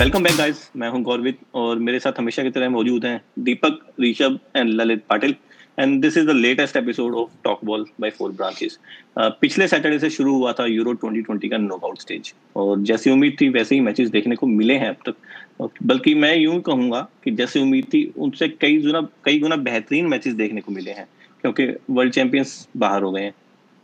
[0.00, 3.78] Welcome back guys मैं हूँ गौरवित और मेरे साथ हमेशा की तरह मौजूद हैं Deepak,
[4.00, 5.34] Rishabh and Lalit Patil.
[5.78, 8.78] And this is the latest episode of talk ball by four branches
[9.18, 13.48] पिछले सैटरडे से शुरू हुआ था यूरो 2020 का नॉकआउट स्टेज और जैसी उम्मीद थी,
[13.48, 15.68] वैसे ही मैचेस देखने को मिले हैं अब तक.
[15.82, 20.34] बल्कि मैं यूँ कहूँगा कि जैसी उम्मीद थी, उनसे कई गुना कई गुना बेहतरीन मैचेस
[20.34, 21.06] देखने को मिले हैं,
[21.44, 23.34] क्योंकि वर्ल्ड चैंपियंस बाहर हो गए हैं.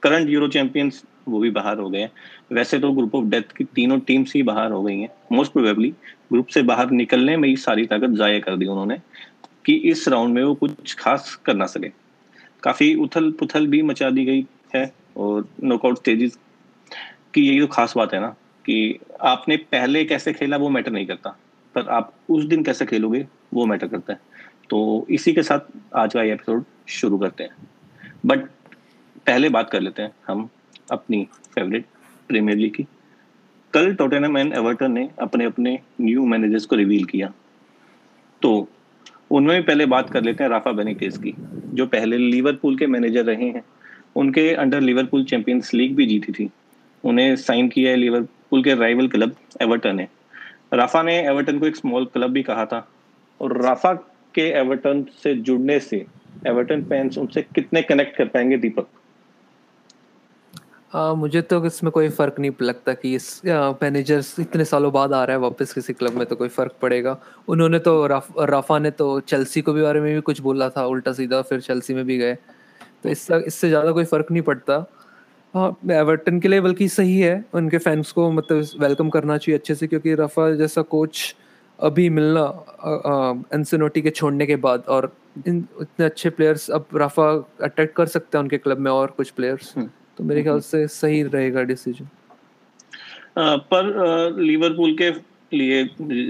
[0.02, 2.10] करंट यूरो चैंपियंस वो भी बाहर हो गए हैं।
[2.52, 5.88] वैसे तो ग्रुप ऑफ़ डेथ की तीनों टीम्स ही बाहर हो गई हैं। मोस्ट प्रोबेबली
[6.32, 9.00] ग्रुप से बाहर निकलने में ही सारी ताकत जाया कर दी उन्होंने
[9.64, 11.88] कि इस राउंड में वो कुछ खास कर ना सके।
[12.62, 16.38] काफ़ी उथल पुथल भी मचा दी गई है और नॉकआउट स्टेजेस
[17.34, 18.28] की यही तो खास बात है ना
[18.64, 21.30] कि आपने पहले कैसे खेला वो मैटर नहीं करता,
[21.74, 24.20] पर आप उस दिन कैसे खेलोगे वो मैटर करता है।
[24.70, 25.60] तो इसी के साथ
[25.96, 27.68] आज का ये एपिसोड शुरू करते हैं।
[28.26, 28.46] बट
[29.26, 30.48] पहले बात कर लेते हैं हम
[30.90, 31.84] अपनी फेवरेट
[32.28, 32.86] प्रीमियर लीग की।
[33.72, 37.32] कल टोटेनम एंड एवर्टन ने अपने अपने न्यू मैनेजर्स को रिवील किया।
[38.42, 38.68] तो
[39.30, 41.34] उनमें पहले बात कर लेते हैं राफा बेनिटेस की,
[41.74, 43.62] जो पहले लिवरपूल के मैनेजर रहे हैं।
[44.16, 46.50] उनके अंडर लिवरपूल चैंपियंस लीग भी जीती थी।
[47.04, 50.08] उन्हें साइन किया है लिवरपूल के राइवल क्लब एवर्टन ने।
[50.74, 52.88] राफा ने एवर्टन को एक स्मॉल क्लब भी कहा था।
[53.40, 53.92] और राफा
[54.34, 56.06] के एवर्टन से जुड़ने से
[56.46, 58.88] एवर्टन फैंस उनसे कितने कनेक्ट कर पाएँगे दीपक
[60.92, 65.22] आ, मुझे तो इसमें कोई फ़र्क नहीं लगता कि इस मैनेजर इतने सालों बाद आ
[65.24, 67.16] रहा है वापस किसी क्लब में तो कोई फ़र्क पड़ेगा।
[67.48, 70.84] उन्होंने तो राफ, राफा ने तो चेल्सी को भी बारे में भी कुछ बोला था
[70.86, 72.34] उल्टा सीधा फिर चेल्सी में भी गए।
[73.02, 74.84] तो इससे इससे ज़्यादा कोई फ़र्क नहीं पड़ता।
[75.54, 79.74] हाँ एवर्टन के लिए बल्कि सही है उनके फैंस को मतलब वेलकम करना चाहिए अच्छे
[79.74, 81.34] से क्योंकि राफा जैसा कोच
[81.78, 82.42] अभी मिलना
[83.54, 85.12] एनसनोटी के छोड़ने के बाद और
[85.46, 87.30] इन इतने अच्छे प्लेयर्स अब राफा
[87.62, 89.74] अट्रैक्ट कर सकते हैं उनके क्लब में और कुछ प्लेयर्स
[90.16, 92.08] तो मेरे ख्याल से सही रहेगा डिसीज़न
[93.38, 95.10] पर लिवरपूल के
[95.56, 95.82] लिए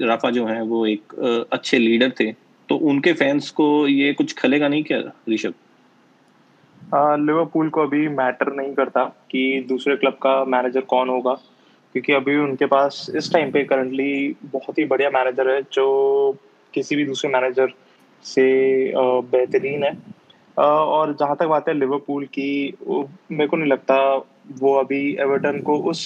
[0.06, 1.15] राफा जो है वो एक
[1.53, 2.33] अच्छे लीडर थे
[2.69, 5.55] तो उनके फैंस को ये कुछ खलेगा नहीं क्या ऋषभ?
[6.94, 11.33] लिवरपूल को अभी मैटर नहीं करता कि दूसरे क्लब का मैनेजर कौन होगा
[11.93, 15.87] क्योंकि अभी उनके पास इस टाइम पे करंटली बहुत ही बढ़िया मैनेजर है जो
[16.75, 17.72] किसी भी दूसरे मैनेजर
[18.25, 18.47] से
[18.97, 20.16] बेहतरीन है।
[20.56, 23.97] और जहाँ तक बात है लिवरपूल की मेरे को नहीं लगता
[24.59, 26.05] वो अभी एवर्टन को उस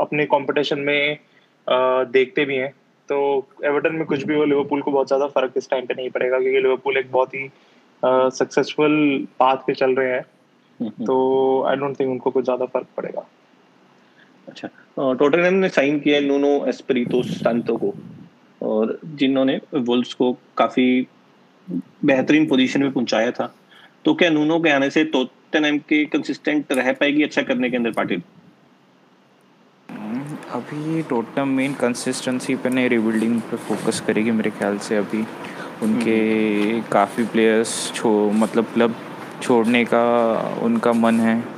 [0.00, 1.18] अपने कंपटीशन में
[1.66, 2.70] देखते भी हैं।
[3.08, 3.16] तो
[3.64, 6.38] एवर्टन में कुछ भी हो लिवरपूल को बहुत ज़्यादा फ़र्क इस टाइम पे नहीं पड़ेगा
[6.38, 7.48] क्योंकि लिवरपूल एक बहुत ही
[8.32, 10.22] सक्सेसफुल पाथ पे चल रहे हैं।
[11.04, 11.16] तो
[11.68, 13.26] आई डोंट थिंक उनको कुछ ज़्यादा फ़र्क पड़ेगा।
[14.48, 14.68] अच्छा।
[15.14, 17.94] टोटनहम ने साइन किया है नूनो एस्पिरितो सांतो को।
[18.60, 21.06] और जिन्होंने वुल्स को काफ़ी
[22.04, 23.54] बेहतरीन पोजीशन में पहुँचाया था।
[24.04, 27.90] तो क्या नूनो के आने से टोटनहम के कंसिस्टेंट रह पाएगी अच्छा करने के अंदर
[27.90, 28.22] पाटिल?
[30.52, 35.24] अभी टोटम मेन कंसिस्टेंसी पे नहीं रिबिल्डिंग पे फोकस करेगी मेरे ख्याल से अभी।
[35.82, 36.18] उनके
[36.72, 38.96] हम्म। काफ़ी प्लेयर्स छो मतलब क्लब
[39.42, 40.04] छोड़ने का
[40.62, 41.53] उनका मन है।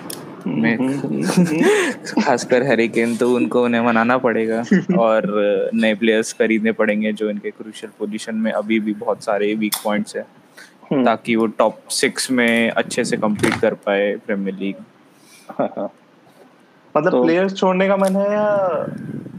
[2.23, 4.63] खासकर हैरिकेन तो उनको उन्हें मनाना पड़ेगा
[4.99, 5.27] और
[5.75, 10.17] नए प्लेयर्स खरीदने पड़ेंगे जो इनके क्रूशियल पोजीशन में अभी भी बहुत सारे वीक पॉइंट्स
[10.17, 10.25] है
[10.93, 14.75] हम्म। ताकि वो टॉप सिक्स में अच्छे से कम्पीट कर पाए प्रीमियर लीग
[16.95, 18.47] मतलब तो, प्लेयर्स छोड़ने का मन है या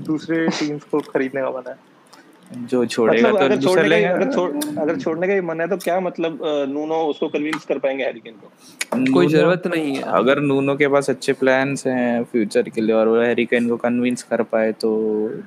[0.07, 1.75] दूसरे टीम्स को खरीदने का मन है
[2.51, 5.67] जो छोड़ेगा मतलब तो अगर छोड़ने का अगर छोड़ अगर छोड़ने का ही मन है
[5.67, 9.13] तो क्या मतलब नूनो उसको कन्विंस कर पाएँगे हैरिकेन को?
[9.13, 13.07] कोई ज़रूरत नहीं है। अगर नूनो के पास अच्छे प्लान्स हैं फ्यूचर के लिए और
[13.07, 14.91] वो हैरिकेन को कन्विंस कर पाए तो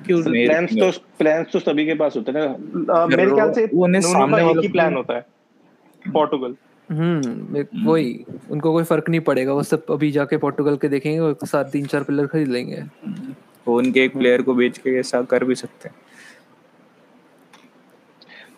[0.05, 0.21] क्यों?
[0.23, 4.01] प्लान्स तो प्लान्स तो सभी के पास होते हैं ना। मेरे ख्याल से वो ने
[4.03, 5.25] सामने वाला प्लान होता है
[6.05, 6.55] पोर्टुगल
[6.89, 8.13] हम्म वही।
[8.51, 11.85] उनको कोई फ़र्क नहीं पड़ेगा वो सब अभी जाके पोर्टुगल के देखेंगे और साथ तीन
[11.85, 12.83] चार प्लेयर खरीद लेंगे।
[13.67, 15.95] वो उनके एक प्लेयर को बेच के ऐसा कर भी सकते हैं।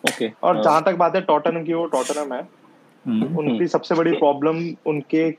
[0.04, 0.42] Okay okay.
[0.42, 2.40] और जहाँ तक बात है टॉटनम की वो टॉटनम है
[3.04, 5.30] हम्म। उनकी सबसे बड़ी प्रॉब्लम उनके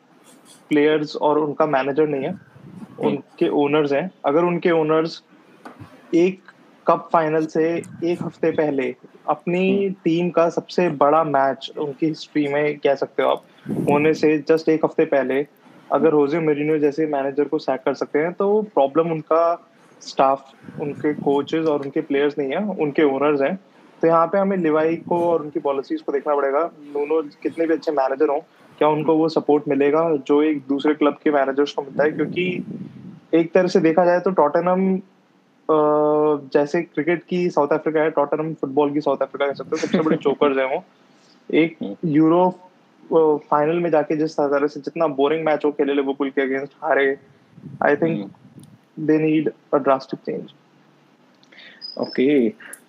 [0.69, 2.33] प्लेयर्स और उनका मैनेजर नहीं है
[3.01, 5.21] उनके ओनर्स हैं अगर उनके ओनर्स
[6.15, 6.41] एक
[6.85, 7.65] कप फाइनल से
[8.03, 8.93] एक हफ़्ते पहले
[9.29, 13.43] अपनी टीम हम्म। का सबसे बड़ा मैच उनकी हिस्ट्री में कह सकते हो आप
[13.89, 15.45] होने से जस्ट एक हफ़्ते पहले
[15.89, 19.43] अगर रोज़े मेरिनो जैसे मैनेजर को सैक कर सकते हैं तो प्रॉब्लम उनका
[20.01, 23.57] स्टाफ उनके कोचेस और उनके प्लेयर्स नहीं है उनके ओनर्स हैं
[24.05, 26.59] तो यहाँ पे हमें लिवाई को और उनकी पॉलिसीज़ को देखना पड़ेगा।
[26.93, 28.39] दोनों कितने भी अच्छे मैनेजर हों
[28.79, 32.11] क्या उनको वो सपोर्ट मिलेगा जो एक दूसरे क्लब के मैनेजर्स को मिलता है?
[32.11, 32.43] क्योंकि
[33.33, 34.83] एक तरह से देखा जाए तो टॉटनम
[36.53, 39.99] जैसे क्रिकेट की साउथ अफ्रीका है टॉटनम फुटबॉल की साउथ अफ्रीका कह सकते हो सबसे
[39.99, 40.83] बड़े चोकर्स हैं वो।
[41.49, 41.77] एक
[42.07, 42.43] यूरो
[43.49, 47.07] फाइनल में जाके जिस तरह से जितना बोरिंग मैच हो खेले लिवरपूल के अगेंस्ट हारे
[47.83, 48.29] I think
[48.99, 50.53] they need a drastic change
[51.97, 52.25] okay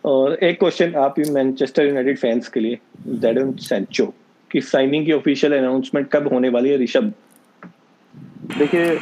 [0.06, 2.78] और एक क्वेश्चन आप मैनचेस्टर यूनाइटेड फैंस के लिए
[3.20, 4.06] जेडन सेंचो
[4.50, 7.12] की साइनिंग की ऑफिशियल अनाउंसमेंट कब होने वाली है ऋषभ
[8.58, 8.94] देखिए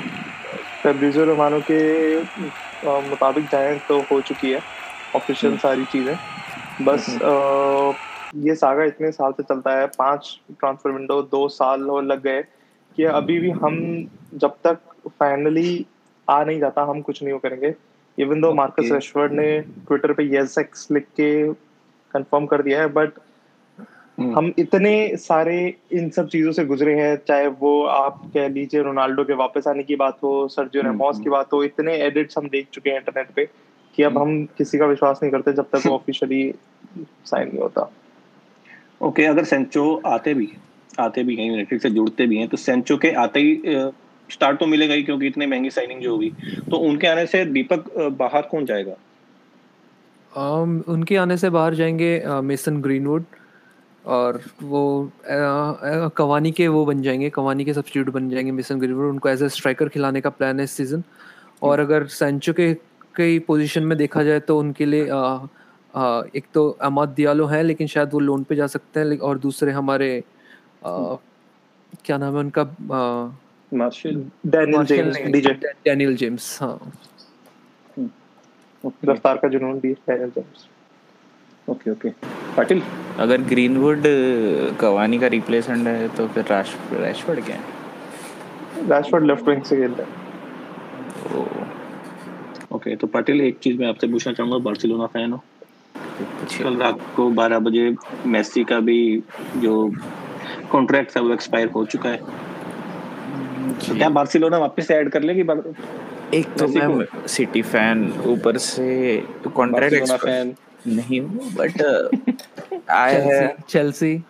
[0.82, 1.80] फेब्रिजो रोमानो के
[3.02, 4.60] मुताबिक जाए तो हो चुकी है
[5.14, 6.16] ऑफिशियल हम्म। सारी चीज़ें
[6.82, 12.04] बस हम्म। ये सागा इतने साल से चलता है पाँच ट्रांसफ़र विंडो दो साल और
[12.04, 12.42] लग गए
[12.98, 13.76] कि अभी भी हम
[14.36, 14.78] जब तक
[15.10, 15.84] फाइनली
[16.28, 17.74] आ नहीं जाता हम कुछ नहीं करेंगे
[18.18, 21.30] इवन दो मार्कस रेशवर्ड ने ट्विटर पे यस एक्स लिख के
[22.14, 23.12] कंफर्म कर दिया है बट
[24.18, 25.56] हम्म। हम इतने सारे
[25.92, 29.82] इन सब चीज़ों से गुजरे हैं चाहे वो आप कह लीजिए रोनाल्डो के वापस आने
[29.82, 33.30] की बात हो सर्जियो रेमोस की बात हो इतने एडिट्स हम देख चुके हैं इंटरनेट
[33.30, 33.48] पे
[33.94, 36.54] कि अब हम किसी का विश्वास नहीं करते जब तक वो ऑफिशियली
[37.24, 37.90] साइन नहीं होता।
[39.00, 40.48] ओके okay, अगर सेंचो आते भी
[40.98, 43.54] आते भी हैं यूनाइटेड से जुड़ते भी हैं तो सेंचो के आते ही
[44.30, 46.30] स्टार्ट तो मिलेगा ही क्योंकि इतनी महँगी साइनिंग जो होगी।
[46.70, 47.84] तो उनके आने से दीपक
[48.18, 48.94] बाहर कौन जाएगा?
[50.32, 53.24] um, उनके आने से बाहर जाएँगे मेसन ग्रीनवुड
[54.04, 55.10] और वो
[56.16, 59.48] कवानी के वो बन जाएँगे कवानी के सब्सिट्यूट बन जाएँगे मिसन ग्रीनवुड। उनको एज ए
[59.48, 61.02] स्ट्राइकर खिलाने का प्लान है इस सीज़न
[61.62, 62.72] और अगर सेंचो के
[63.14, 65.46] कई पोजीशन में देखा जाए तो उनके लिए आ,
[65.94, 69.38] आ, एक तो अमाद दियालो है लेकिन शायद वो लोन पे जा सकते हैं और
[69.38, 70.18] दूसरे हमारे
[70.86, 71.14] आ,
[72.04, 72.62] क्या नाम है उनका
[73.72, 75.52] Daniel James DJ
[75.84, 76.92] Daniel James हाँ।
[79.04, 80.68] रफ्तार का जुनून भी Daniel James
[81.68, 82.08] okay okay
[82.56, 82.82] Patil
[83.20, 84.02] अगर ग्रीनवुड
[84.80, 87.62] कवानी का रिप्लेसमेंट है तो फिर रैशफोर्ड क्या है?
[88.88, 90.22] रैशफोर्ड लेफ़्ट विंग से खेलता है।
[92.72, 95.44] ओके तो पाटिल एक चीज़ मैं आपसे पूछना चाहूँगा बार्सिलोना फ़ैन हो।
[96.62, 97.94] कल रात को 12 बजे
[98.26, 98.98] मेसी का भी
[99.56, 99.74] जो
[100.72, 102.43] कॉन्ट्रैक्ट है वो एक्सपायर हो चुका है।
[103.80, 105.42] तो क्या बार्सिलोना वापस ऐड कर लेगी
[106.36, 108.86] एक तो मैं सिटी फ़ैन ऊपर से
[109.56, 110.54] कॉन्ट्रैक्ट फ़ैन
[110.86, 111.82] नहीं हूँ बट
[112.90, 114.22] आई है चेल्सी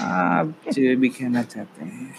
[0.00, 2.14] आप जो भी कहना चाहते हैं।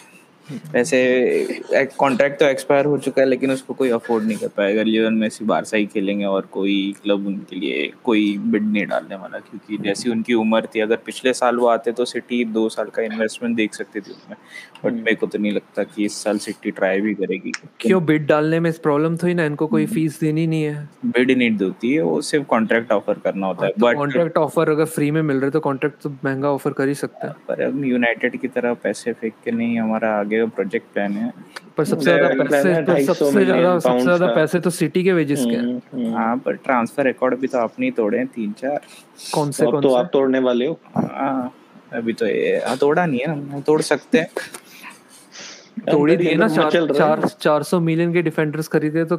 [0.73, 5.13] वैसे कॉन्ट्रैक्ट तो एक्सपायर हो चुका है लेकिन उसको कोई अफोर्ड नहीं कर पाएगा। लियोन
[5.15, 9.77] मेसी बारसा ही खेलेंगे और कोई क्लब उनके लिए कोई बिड नहीं डालने वाला क्योंकि
[9.83, 13.55] जैसी उनकी उम्र थी अगर पिछले साल वो आते तो सिटी दो साल का इन्वेस्टमेंट
[13.55, 14.37] देख सकती थी उसमें।
[14.85, 18.25] बट मेरे को तो नहीं लगता कि इस साल सिटी ट्राई भी करेगी। क्यों बिड
[18.27, 22.01] डालने में प्रॉब्लम ही ना इनको कोई फ़ीस देनी नहीं है। बिड नहीं देती है
[22.01, 25.51] वो सिर्फ़ कॉन्ट्रैक्ट ऑफ़र करना होता है। बट कॉन्ट्रैक्ट ऑफ़र अगर फ्री में मिल रहे
[25.51, 29.13] तो कॉन्ट्रैक्ट तो महँगा ऑफ़र कर ही सकता है। पर अब यूनाइटेड की तरह पैसे
[29.13, 31.31] फेंक के नहीं हमारा आगे का प्रोजेक्ट प्लान है।
[31.77, 35.55] पर सबसे ज़्यादा पैसे तो सबसे ज़्यादा सबसे ज़्यादा पैसे तो सिटी के वेजेस के
[35.55, 38.79] हैं। हम्म, हम्म। हाँ पर ट्रांसफ़र रिकॉर्ड भी तो आपने ही तोड़े हैं तीन चार।
[39.33, 41.53] कौन से कौन तो आप तोड़ने वाले हो। हाँ
[41.93, 44.27] अभी तो ये हाँ, तोड़ा नहीं है हम तोड़ सकते हैं।
[45.77, 49.17] तोड़ी दिए ना चार चार चार सौ मिलियन के डिफेंडर्स खरीदे तो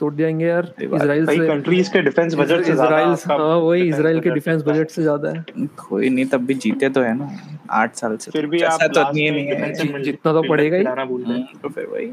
[0.00, 0.72] तोड़ जाएँगे यार?
[0.82, 5.02] इजराइल से कंट्रीज़ के डिफेंस बजट से इजराइल हाँ वही इजराइल के डिफेंस बजट से
[5.02, 7.30] ज़्यादा है। कोई नहीं तब भी जीते तो है ना
[7.72, 11.68] आठ साल से। फिर भी आप तो नहीं है जितना तो पड़ेगा ही। हम्म, तो
[11.68, 12.12] फिर वही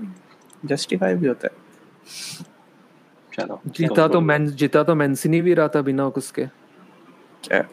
[0.66, 1.66] जस्टिफाई भी होता है।
[3.32, 6.46] चलो जीता तो मैं जीता तो मैंसिनी भी रहा था बिना उसके।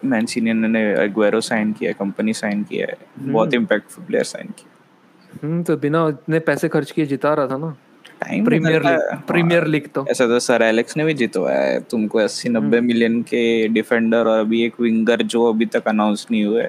[0.04, 4.72] मैंसिनी ने एग्वेरो साइन किया कंपनी साइन किया है। बहुत इम्पैक्टफुल प्लेयर साइन किया
[5.42, 7.74] हम्म तो बिना इतने पैसे खर्च किए जिता रहा था ना।
[8.44, 12.48] प्रीमियर लीग प्रीमियर लीग तो। ऐसा तो सर एलेक्स ने भी जितवाया है। तुमको अस्सी
[12.48, 16.62] नब्बे मिलियन हम्म। के डिफेंडर और अभी एक विंगर जो अभी तक अनाउंस नहीं हुए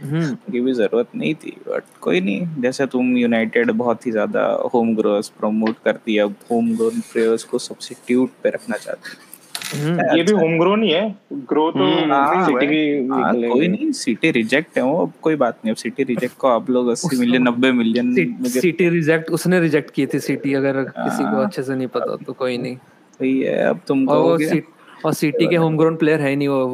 [0.00, 4.44] हम्म। की भी ज़रूरत नहीं थी बट कोई नहीं। जैसे तुम यूनाइटेड बहुत ही ज़्यादा
[4.74, 9.34] होम ग्रोअर्स प्रमोट करती है अब होम ग्रोन प्लेयर्स को सब्सिट्यूट पे रखना चाहती है।
[9.74, 14.30] ये भी होम ग्रोन ही है। ग्रो तो सिटी हम्म, की हाँ, कोई नहीं सिटी
[14.30, 17.48] रिजेक्ट है वो अब कोई बात नहीं अब सिटी रिजेक्ट को आप लोग 80 मिलियन
[17.48, 18.14] 90 मिलियन
[18.48, 22.16] सिटी रिजेक्ट उसने रिजेक्ट की थी सिटी अगर किसी को हाँ। अच्छे से नहीं पता
[22.26, 22.76] तो कोई नहीं।
[23.20, 24.62] वही है अब तुम कहोगे।
[25.06, 26.66] और सिटी के होम ग्रोन प्लेयर है नहीं वो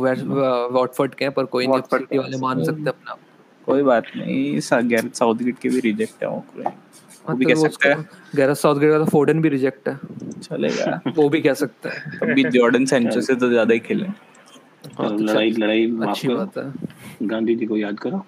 [0.73, 3.17] वॉटफोर्ड के पर कोई नहीं सिटी वाले मान सकते अपना।
[3.67, 6.45] कोई बात नहीं साउथगेट के भी रिजेक्ट है वो
[7.29, 9.99] वो भी कह सकता है। गैरेथ साउथगेट का तो फोर्डन भी रिजेक्ट है।
[10.43, 15.09] चलेगा। वो भी कह सकता है। अभी जॉर्डन सैंचो से तो ज़्यादा ही खेले। हाँ,
[15.09, 16.73] तो लड़ाई लड़ाई अच्छी बात है।
[17.23, 18.25] गांधी जी को याद करो।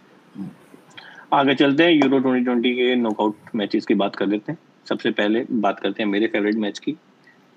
[1.33, 4.59] आगे चलते हैं यूरो 2020 के नॉकआउट मैचेस की बात कर लेते हैं।
[4.89, 6.97] सबसे पहले बात करते हैं मेरे फेवरेट मैच की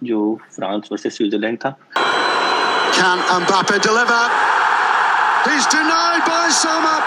[0.04, 1.78] जो फ्रांस वर्सेस स्विट्जरलैंड था।
[2.98, 4.24] Can Mbappe deliver?
[5.46, 7.00] He's denied by Sommer.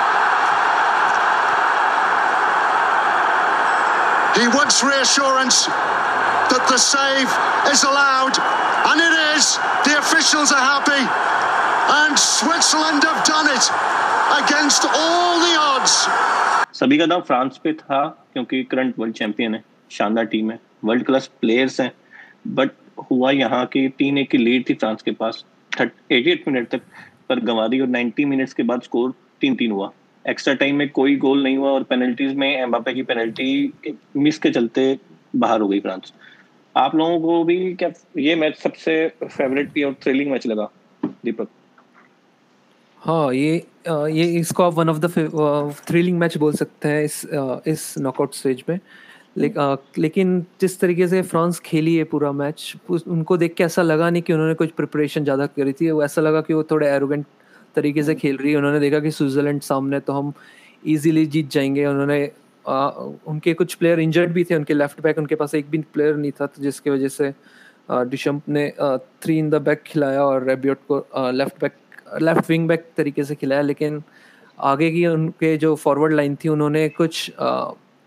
[4.36, 5.66] He wants reassurance
[6.52, 7.32] that the save
[7.72, 8.36] is allowed,
[8.90, 9.58] and it is.
[9.86, 11.04] The officials are happy,
[11.96, 13.66] and Switzerland have done it
[14.40, 15.96] against all the odds.
[16.74, 21.06] सभी का दाव France पे था क्योंकि current world champion है शानदार team है world
[21.06, 21.92] class players हैं
[22.56, 22.72] बट
[23.12, 25.44] हुआ यहाँ की तीन एक की लीड थी फ्रांस के पास
[25.82, 26.82] एटी मिनट तक
[27.30, 29.92] पर गंवा दी और 90 मिनट्स के बाद स्कोर तीन तीन हुआ
[30.25, 33.73] एक्स्ट्रा टाइम में कोई गोल नहीं हुआ और पेनल्टीज में एम्बापे की पेनल्टी
[34.17, 34.85] मिस के चलते
[35.37, 36.13] बाहर हो गई फ्रांस
[36.75, 40.69] आप लोगों को भी क्या ये मैच सबसे फेवरेट भी और थ्रिलिंग मैच लगा
[41.25, 41.49] दीपक
[43.01, 43.55] हाँ ये
[44.11, 45.11] ये इसको आप one of the
[45.87, 47.25] thrilling match बोल सकते हैं इस
[47.67, 48.79] इस नॉकआउट स्टेज में।
[49.39, 54.23] लेकिन जिस तरीके से फ्रांस खेली है पूरा मैच उनको देख के ऐसा लगा नहीं
[54.23, 57.27] कि उन्होंने कुछ प्रिपरेशन ज़्यादा करी थी। वो ऐसा लगा कि वो थोड़े एरोगेंट
[57.75, 60.33] तरीके से खेल रही है। उन्होंने देखा कि स्विट्ज़रलैंड सामने तो हम
[60.87, 62.31] इजीली जीत जाएँगे। उन्होंने
[62.65, 62.89] आ,
[63.27, 66.33] उनके कुछ प्लेयर इंजर्ड भी थे। उनके लेफ़्ट बैक उनके पास एक भी प्लेयर नहीं
[66.33, 67.33] था तो जिसकी वजह से
[67.91, 68.73] डिशम्प ने
[69.23, 71.77] थ्री इन द बैक खिलाया और रेबियोट को left back
[72.23, 74.03] left wing back तरीके से खिलाया। लेकिन
[74.59, 77.31] आगे की उनके जो फॉरवर्ड लाइन थी उन्होंने कुछ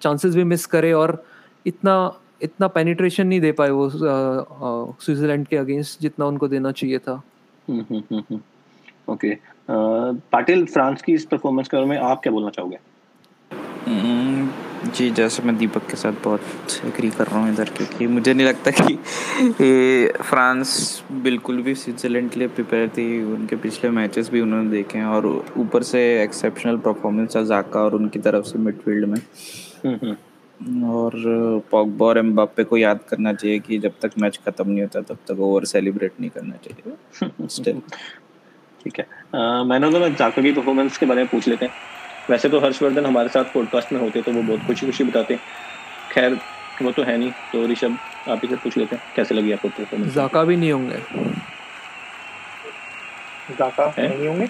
[0.01, 1.23] चांसेस भी मिस करे और
[1.65, 1.95] इतना
[2.41, 7.21] इतना पेनिट्रेशन नहीं दे पाए वो स्विट्जरलैंड के अगेंस्ट जितना उनको देना चाहिए था।
[7.67, 8.39] हम्म, हम्म, हम्म,
[9.09, 9.33] ओके
[9.69, 12.77] पाटिल फ्रांस की इस परफॉर्मेंस के बारे में आप क्या बोलना चाहोगे?
[14.83, 16.41] जी जैसे मैं दीपक के साथ बहुत
[16.85, 18.93] एग्री कर रहा हूँ इधर क्योंकि मुझे नहीं लगता कि
[19.61, 24.97] ये फ्रांस बिल्कुल भी स्विट्ज़रलैंड के लिए प्रिपेयर थी। उनके पिछले मैचेस भी उन्होंने देखे
[24.97, 29.19] हैं और ऊपर से एक्सेप्शनल परफॉर्मेंस है जाका और उनकी तरफ़ से मिडफील्ड में।
[29.85, 30.15] हम्म, हम्म।
[30.91, 31.11] और
[31.71, 35.17] पॉगबा और एम्बापे को याद करना चाहिए कि जब तक मैच खत्म नहीं होता तब
[35.27, 37.73] तक ओवर सेलिब्रेट नहीं करना चाहिए।
[38.83, 39.05] ठीक है।
[39.65, 41.73] मैंने तो जाका की परफॉर्मेंस के बारे में पूछ लेते हैं।
[42.29, 45.37] वैसे तो हर्षवर्धन हमारे साथ पॉडकास्ट में होते तो वो बहुत खुशी खुशी बताते
[46.11, 46.37] खैर
[46.81, 47.97] वो तो है नहीं तो ऋषभ
[48.29, 50.97] आप ही से पूछ लेते हैं कैसे लगी आपको परफॉर्मेंस जाका भी नहीं होंगे।
[53.59, 54.47] जाका नहीं होंगे?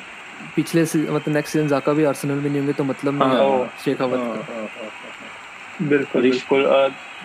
[0.56, 4.38] पिछले मतलब नेक्स्ट सीज़न जाका भी आर्सेनल में नहीं होंगे तो मतलब हाँ, शेखावत हाँ,
[4.38, 6.66] का। हाँ, बिल्कुल बिल्कुल।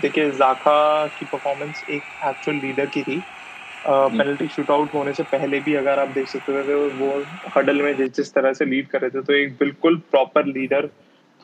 [0.02, 3.22] देखिए जाका की परफॉर्मेंस एक एक्चुअल लीडर की थी।
[3.84, 7.10] पेनल्टी शूट आउट होने से पहले भी अगर आप देख सकते थे वो
[7.56, 10.86] हडल में जिस जिस तरह से लीड कर रहे थे तो एक बिल्कुल प्रॉपर लीडर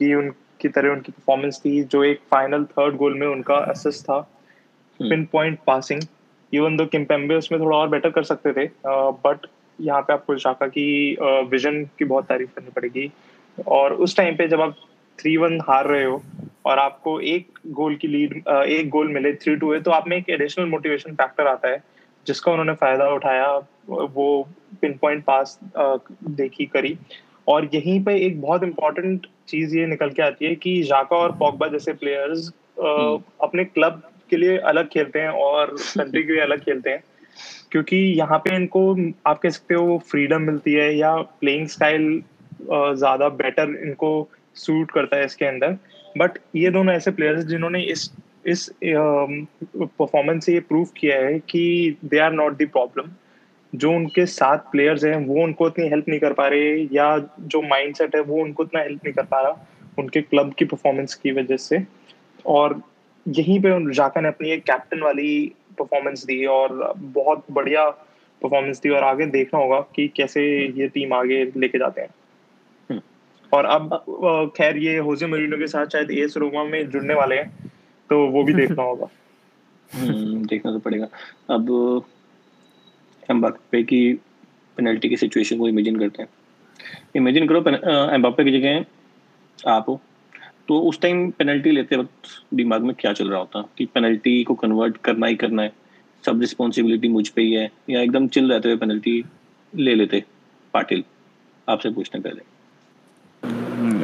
[0.00, 4.18] की उनकी तरह उनकी परफॉर्मेंस थी जो एक फाइनल थर्ड गोल में उनका असिस्ट था।
[5.00, 6.02] Pin point passing
[6.52, 9.46] even though Kimpembe उसमें थोड़ा और बेटर कर सकते थे बट
[9.78, 11.16] यहाँ पे आपको शाखा की
[11.50, 13.10] विजन की बहुत तारीफ़ करनी पड़ेगी।
[13.58, 14.76] और उस टाइम पे जब आप
[15.18, 16.22] थ्री वन हार रहे हो
[16.66, 20.16] और आपको एक गोल की लीड एक गोल मिले थ्री टू है तो आप में
[20.16, 21.82] एक एडिशनल मोटिवेशन फैक्टर आता है।
[22.26, 23.46] जिसका उन्होंने फ़ायदा उठाया
[23.88, 24.26] वो
[24.80, 26.96] पिन पॉइंट पास देखी करी।
[27.48, 31.32] और यहीं पे एक बहुत इंपॉर्टेंट चीज़ ये निकल के आती है कि जाका और
[31.38, 36.42] पॉगबा जैसे प्लेयर्स हम्म। अपने क्लब के लिए अलग खेलते हैं और कंट्री के लिए
[36.42, 37.02] अलग खेलते हैं।
[37.72, 38.80] क्योंकि यहाँ पे इनको
[39.26, 42.22] आप कह सकते हो फ्रीडम मिलती है या प्लेइंग स्टाइल
[42.70, 44.10] ज़्यादा बेटर इनको
[44.56, 45.76] सूट करता है इसके अंदर।
[46.18, 48.10] बट ये दोनों ऐसे प्लेयर्स जिन्होंने इस
[48.46, 53.10] इस परफॉर्मेंस से ये प्रूव किया है कि they are not the problem
[53.74, 57.06] जो उनके साथ प्लेयर्स हैं वो उनको इतनी हेल्प नहीं कर पा रहे या
[57.40, 59.66] जो माइंडसेट है वो उनको इतना हेल्प नहीं कर पा रहा
[59.98, 61.82] उनके क्लब की परफॉर्मेंस की वजह से।
[62.46, 62.80] और
[63.28, 67.90] यहीं पे जाका ने अपनी एक कैप्टन वाली परफॉर्मेंस दी और बहुत बढ़िया
[68.42, 70.42] परफॉर्मेंस दी और आगे देखना होगा कि कैसे
[70.76, 72.08] ये टीम आगे लेके जाते हैं।
[72.90, 73.00] हम्म।
[73.52, 77.72] और अब खैर ये होजे मरीनो के साथ शायद एस रोमा में जुड़ने वाले हैं।
[78.10, 79.10] तो वो भी देखना होगा।
[79.94, 81.08] हम्म, देखना तो पड़ेगा।
[81.50, 82.04] अब
[83.30, 84.14] एम्बापे की
[84.76, 86.30] पेनल्टी की सिचुएशन को इमेजिन करते हैं।
[87.16, 87.58] इमेजिन करो
[88.14, 88.84] एम्बापे की जगह
[89.68, 90.00] आप हो
[90.68, 93.68] तो उस टाइम पेनल्टी लेते वक्त दिमाग में क्या चल रहा होता?
[93.78, 95.72] कि पेनल्टी को कन्वर्ट करना ही करना है।
[96.26, 99.24] सब रिस्पॉन्सिबिलिटी मुझ पे ही है या एकदम चिल रहते हुए पेनल्टी
[99.76, 100.24] ले लेते
[100.72, 101.04] पाटिल।
[101.68, 102.53] आपसे पूछने पहले।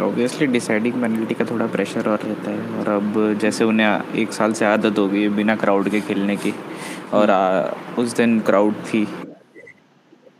[0.02, 4.52] ऑब्वियसली डिसाइडिंग पेनल्टी का थोड़ा प्रेशर और रहता है। और अब जैसे उन्हें एक साल
[4.52, 6.52] से आदत हो गई है बिना क्राउड के खेलने की
[7.12, 9.04] और आ, उस दिन क्राउड थी।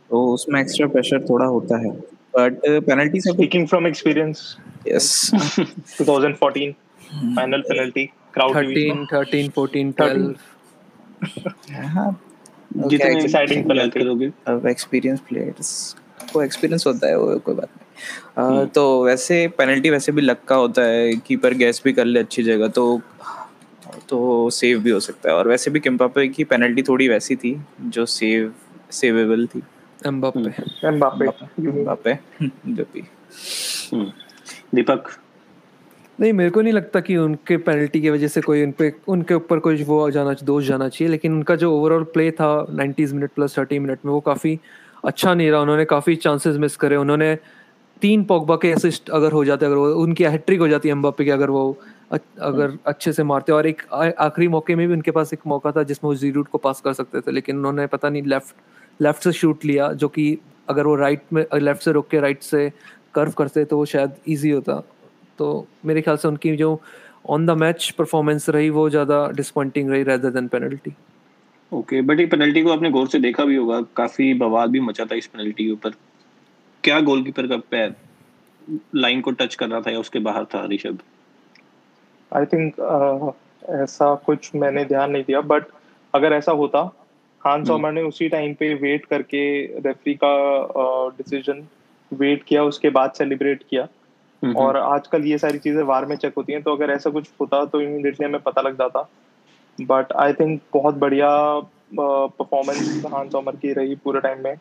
[0.09, 1.91] तो उसमें एक्स्ट्रा प्रेशर थोड़ा होता है।
[2.35, 5.31] बट पेनल्टी से speaking from experience yes
[6.01, 6.71] 2014
[7.35, 10.35] final penalty crowd 13 13 14 12
[11.95, 12.11] हाँ।
[12.77, 15.95] जितने डिसाइडिंग पेनल्टी करोगे अब एक्सपीरियंस प्लेयर्स
[16.33, 17.69] को एक्सपीरियंस होता है वो कोई बात
[18.37, 22.43] हम्म। तो वैसे पेनल्टी वैसे भी लक्का होता है कीपर गैस भी कर ले अच्छी
[22.43, 23.01] जगह तो
[24.09, 27.61] तो सेव भी हो सकता है। और वैसे भी किम्पापे की पेनल्टी थोड़ी वैसी थी
[27.81, 28.53] जो सेव
[28.91, 29.61] सेवेबल थी।
[30.07, 32.17] एम्बापे एम्बापे एम्बापे
[32.67, 33.03] जो भी।
[33.93, 34.11] हम्म।
[34.75, 35.09] दीपक?
[36.19, 39.33] नहीं मेरे को नहीं लगता कि उनके पेनल्टी की वजह से कोई उन पे उनके
[39.33, 43.31] ऊपर कोई वो जाना दोष जाना चाहिए लेकिन उनका जो ओवरऑल प्ले था 90 मिनट
[43.31, 44.59] प्लस 30 मिनट में वो काफ़ी
[45.05, 47.37] अच्छा नहीं रहा। उन्होंने काफ़ी चांसेस मिस करे। उन्होंने
[48.01, 51.23] तीन पोगबा के असिस्ट अगर हो जाते अगर वो उनकी हैट्रिक हो जाती है एम्बापे
[51.23, 51.63] की अगर वो
[52.11, 55.83] अगर अच्छे से मारते और एक आखिरी मौके में भी उनके पास एक मौका था
[55.83, 59.31] जिसमें वो जीरूट को पास कर सकते थे लेकिन उन्होंने पता नहीं लेफ़्ट लेफ़्ट से
[59.31, 60.37] शूट लिया जो कि
[60.69, 62.69] अगर वो राइट में लेफ़्ट से रोक के राइट से
[63.15, 64.81] कर्व करते तो वो शायद ईजी होता।
[65.39, 66.79] तो मेरे ख्याल से उनकी जो
[67.29, 70.93] ऑन द मैच परफॉर्मेंस रही वो ज़्यादा डिसपॉइंटिंग रही rather than penalty
[71.71, 75.05] okay but ये पेनल्टी को आपने गौर से देखा भी होगा काफ़ी बवाल भी मचा
[75.05, 75.91] था इस पेनल्टी के ऊपर।
[76.83, 77.95] क्या गोलकीपर का पैर
[78.95, 80.99] लाइन को टच कर रहा था या उसके बाहर था ऋषभ?
[82.31, 83.33] आई थिंक uh,
[83.83, 85.65] ऐसा कुछ मैंने ध्यान नहीं दिया बट
[86.13, 86.79] अगर ऐसा होता
[87.41, 89.41] हान सोमर हम्म। ने उसी टाइम पे वेट करके
[89.81, 90.33] रेफरी का
[91.17, 93.87] डिसीज़न uh, वेट किया उसके बाद सेलिब्रेट किया।
[94.41, 97.09] हम्म, और हम्म। आजकल ये सारी चीज़ें वार में चेक होती हैं तो अगर ऐसा
[97.09, 99.09] कुछ होता तो इमीडिएटली हमें पता लग जाता।
[99.81, 101.29] बट आई थिंक बहुत बढ़िया
[101.93, 104.55] परफॉर्मेंस हान सोमर की रही पूरे टाइम में।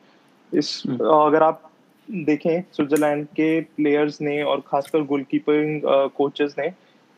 [0.52, 1.69] इस अगर आप
[2.10, 5.80] देखें स्विट्जरलैंड के प्लेयर्स ने और खासकर गोलकीपिंग
[6.14, 6.68] कोचेस ने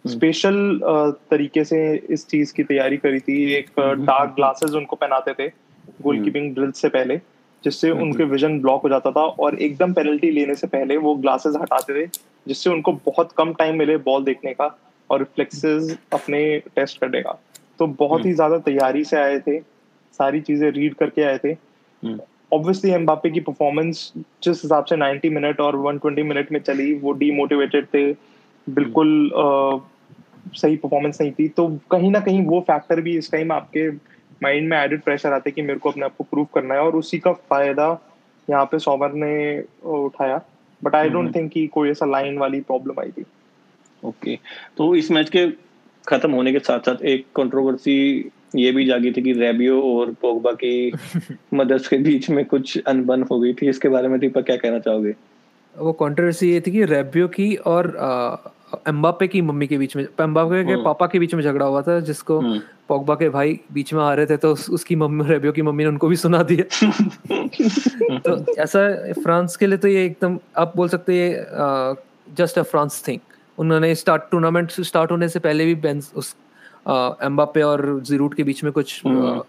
[0.05, 1.79] स्पेशल हम्म। तरीके से
[2.11, 5.49] इस चीज़ की तैयारी करी थी एक डार्क हम्म। ग्लासेस उनको पहनाते थे
[6.03, 7.17] गोलकीपिंग ड्रिल से पहले
[7.65, 11.15] जिससे हम्म। उनके विजन ब्लॉक हो जाता था और एकदम पेनल्टी लेने से पहले वो
[11.17, 12.07] ग्लासेस हटाते थे
[12.47, 14.77] जिससे उनको बहुत कम टाइम मिले बॉल देखने का
[15.11, 16.43] और रिफ्लेक्सेस अपने
[16.77, 17.39] टेस्ट करने का
[17.79, 19.59] तो बहुत ही ज़्यादा तैयारी से आए थे
[20.19, 21.55] सारी चीज़ें रीड करके आए थे
[22.53, 27.13] ऑब्वियसली एम्बापे की परफॉर्मेंस जिस हिसाब से 90 मिनट और 120 मिनट में चली वो
[27.13, 28.13] डीमोटिवेटेड थे।
[28.69, 29.81] बिल्कुल uh,
[30.57, 33.91] सही परफॉर्मेंस नहीं थी। तो कहीं ना कहीं वो फैक्टर भी इस टाइम आपके
[34.43, 36.97] माइंड में एडेड प्रेशर आते कि मेरे को अपने आप को प्रूव करना है और
[36.97, 38.01] उसी का फ़ायदा
[38.51, 40.41] यहाँ पे सोमर ने उठाया।
[40.85, 43.25] बट आई डोंट थिंक कि कोई ऐसा लाइन वाली प्रॉब्लम आई थी।
[44.05, 44.45] Okay okay.
[44.77, 45.49] तो इस मैच के
[46.09, 50.53] खत्म होने के साथ साथ एक कंट्रोवर्सी ये भी जागी थी कि रेबियो और पोगबा
[50.55, 50.93] की
[51.55, 54.79] मदर्स के बीच में कुछ अनबन हो गई थी इसके बारे में दीपक क्या कहना
[54.81, 55.15] चाहोगे
[55.75, 57.87] वो कंट्रोवर्सी ये थी कि रेबियो की और
[58.89, 61.83] एम्बापे की मम्मी के बीच में एम्बापे के हम्म। पापा के बीच में झगड़ा हुआ
[61.83, 65.53] था जिसको हम्म। पोगबा के भाई बीच में आ रहे थे तो उसकी मम्मी रेबियो
[65.53, 66.65] की मम्मी ने उनको भी सुना दिया
[68.19, 71.45] तो ऐसा फ्रांस के लिए तो ये एकदम आप बोल सकते ये
[72.37, 73.21] जस्ट अ फ्रांस थिंग
[73.59, 76.35] उन्होंने स्टार्ट टूर्नामेंट स्टार्ट होने से पहले भी बेंस उस
[76.87, 79.42] एम्बापे और जीरूट के बीच में कुछ हम्म।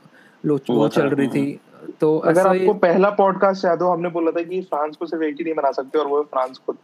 [0.69, 1.59] वो चल रही थी।
[2.01, 5.35] तो अगर आपको पहला पॉडकास्ट याद हो हमने बोला था कि फ्रांस को सिर्फ़ एक
[5.37, 6.75] ही नहीं बना सकते और वो है फ्रांस को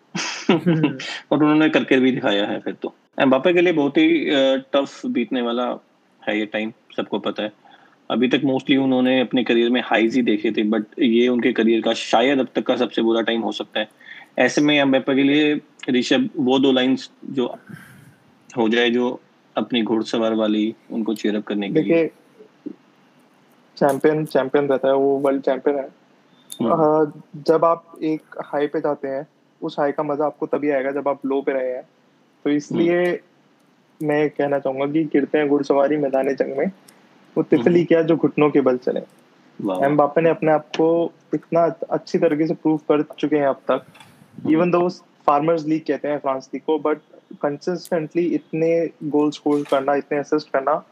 [1.31, 4.29] और उन्होंने करके भी दिखाया है फिर तो। एम्बापे के लिए बहुत ही
[4.73, 5.65] टफ बीतने वाला
[6.27, 7.51] है ये टाइम सबको पता है।
[8.11, 11.81] अभी तक मोस्टली उन्होंने अपने करियर में हाईज ही देखे थे बट ये उनके करियर
[11.81, 13.89] का शायद अब तक का सबसे बुरा टाइम हो सकता है।
[14.39, 17.55] ऐसे में एम्बापे के लिए ऋषभ वो दो लाइंस जो
[18.57, 19.19] हो जाए जो
[19.59, 22.07] अपनी घुड़सवार वाली उनको चेयरअप करने के लिए।
[23.77, 25.87] चैंपियन चैंपियन रहता है वो वर्ल्ड चैंपियन है।
[26.49, 29.27] हम्म। जब आप एक हाई पे जाते हैं
[29.61, 31.83] उस हाई का मज़ा आपको तभी आएगा जब आप लो पे रहे हैं।
[32.45, 36.71] तो इसलिए हम्म। मैं कहना चाहूँगा कि गिरते हैं घुड़सवारी मैदान जंग में
[37.35, 38.99] वो तिफली हम्म। क्या जो घुटनों के बल चले।
[39.85, 40.89] एम बापे ने अपने आप को
[41.33, 43.85] इतना अच्छी तरीके से प्रूव कर चुके हैं अब तक।
[44.49, 44.87] इवन दो
[45.27, 46.97] फार्मर्स लीग कहते हैं फ्रांस लीग को बट
[47.35, 48.69] कंसिस्टेंटली इतने
[49.07, 50.83] गोल स्कोर करना इतने असिस्ट करना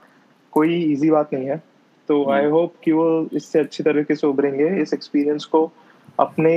[0.54, 1.62] कोई इजी बात नहीं है
[2.10, 5.72] तो आई हम्म। होप कि वो इससे अच्छी तरीके से उभरेंगे इस एक्सपीरियंस को
[6.20, 6.56] अपने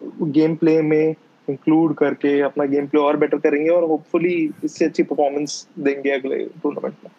[0.00, 1.14] गेम प्ले में
[1.48, 6.44] इंक्लूड करके अपना गेम प्ले और बेटर करेंगे और होपफुली इससे अच्छी परफॉर्मेंस देंगे अगले
[6.62, 7.10] टूर्नामेंट में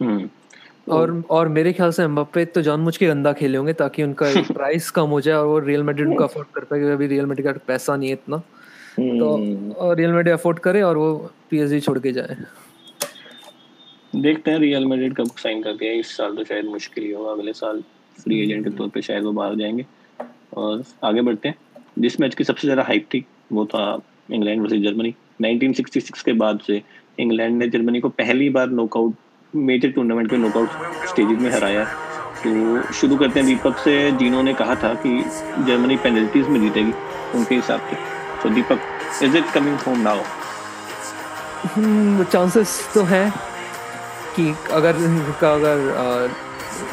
[0.00, 0.28] हम्म।
[0.90, 4.90] और और मेरे ख्याल से एम्बापे तो जानबूझ के गंदा खेले होंगे ताकि उनका प्राइस
[4.90, 7.46] कम हो जाए और वो रियल मैड्रिड उनका अफोर्ड कर पाए क्योंकि अभी रियल मैड्रिड
[7.46, 8.42] का पैसा नहीं है इतना
[9.00, 11.14] तो रियल मेडिया अफोर्ड करे और वो
[11.50, 12.36] पीएसजी छोड़ के जाए।
[14.16, 17.30] देखते हैं रियल मेडिड कब साइन करते हैं इस साल तो शायद मुश्किल ही होगा।
[17.32, 17.82] अगले साल
[18.18, 19.86] फ्री एजेंट के तौर पे शायद वो बाहर जाएँगे।
[20.56, 21.56] और आगे बढ़ते हैं।
[21.98, 24.00] जिस मैच की सबसे ज़्यादा हाइप थी वो था
[24.32, 26.82] इंग्लैंड वर्सेस जर्मनी 1966 के बाद से
[27.20, 29.14] इंग्लैंड ने जर्मनी को पहली बार नॉकआउट
[29.54, 31.84] मेजर टूर्नामेंट के नॉकआउट स्टेजेस में हराया।
[32.42, 35.18] तो शुरू करते हैं दीपक से। जिन्होंने कहा था कि
[35.66, 36.92] जर्मनी पेनल्टीज में जीतेगी
[37.38, 38.80] उनके हिसाब से। So Deepak,
[39.20, 40.18] is it coming home now?
[42.32, 43.30] Chances hmm, तो है
[44.36, 46.30] कि अगर उनका अगर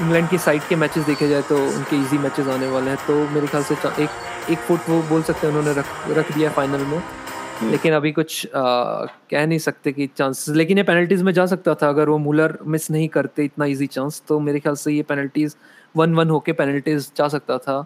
[0.01, 3.15] इंग्लैंड की साइड के मैचेस देखे जाए तो उनके इजी मैचेस आने वाले हैं तो
[3.29, 4.09] मेरे ख्याल से एक
[4.49, 7.71] एक फुट वो बोल सकते हैं उन्होंने रख रख दिया फाइनल में hmm.
[7.71, 8.61] लेकिन अभी कुछ आ,
[9.31, 12.57] कह नहीं सकते कि चांसेस लेकिन ये पेनल्टीज में जा सकता था अगर वो मूलर
[12.75, 15.55] मिस नहीं करते इतना इजी चांस तो मेरे ख्याल से ये पेनल्टीज
[15.95, 17.85] वन वन होके पेनल्टीज जा सकता था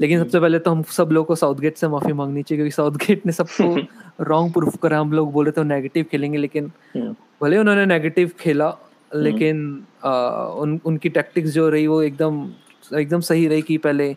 [0.00, 2.74] लेकिन सबसे पहले तो हम सब लोगों को साउथ गेट से माफ़ी मांगनी चाहिए क्योंकि
[2.74, 7.14] साउथ गेट ने सबको रॉन्ग प्रूफ करा हम लोग बोले तो नेगेटिव खेलेंगे लेकिन हम्म।
[7.42, 10.10] भले उन्होंने नेगेटिव खेला हम्म। लेकिन आ,
[10.54, 12.46] उन उनकी टैक्टिक्स जो रही वो एकदम
[12.94, 14.14] एकदम सही रही कि पहले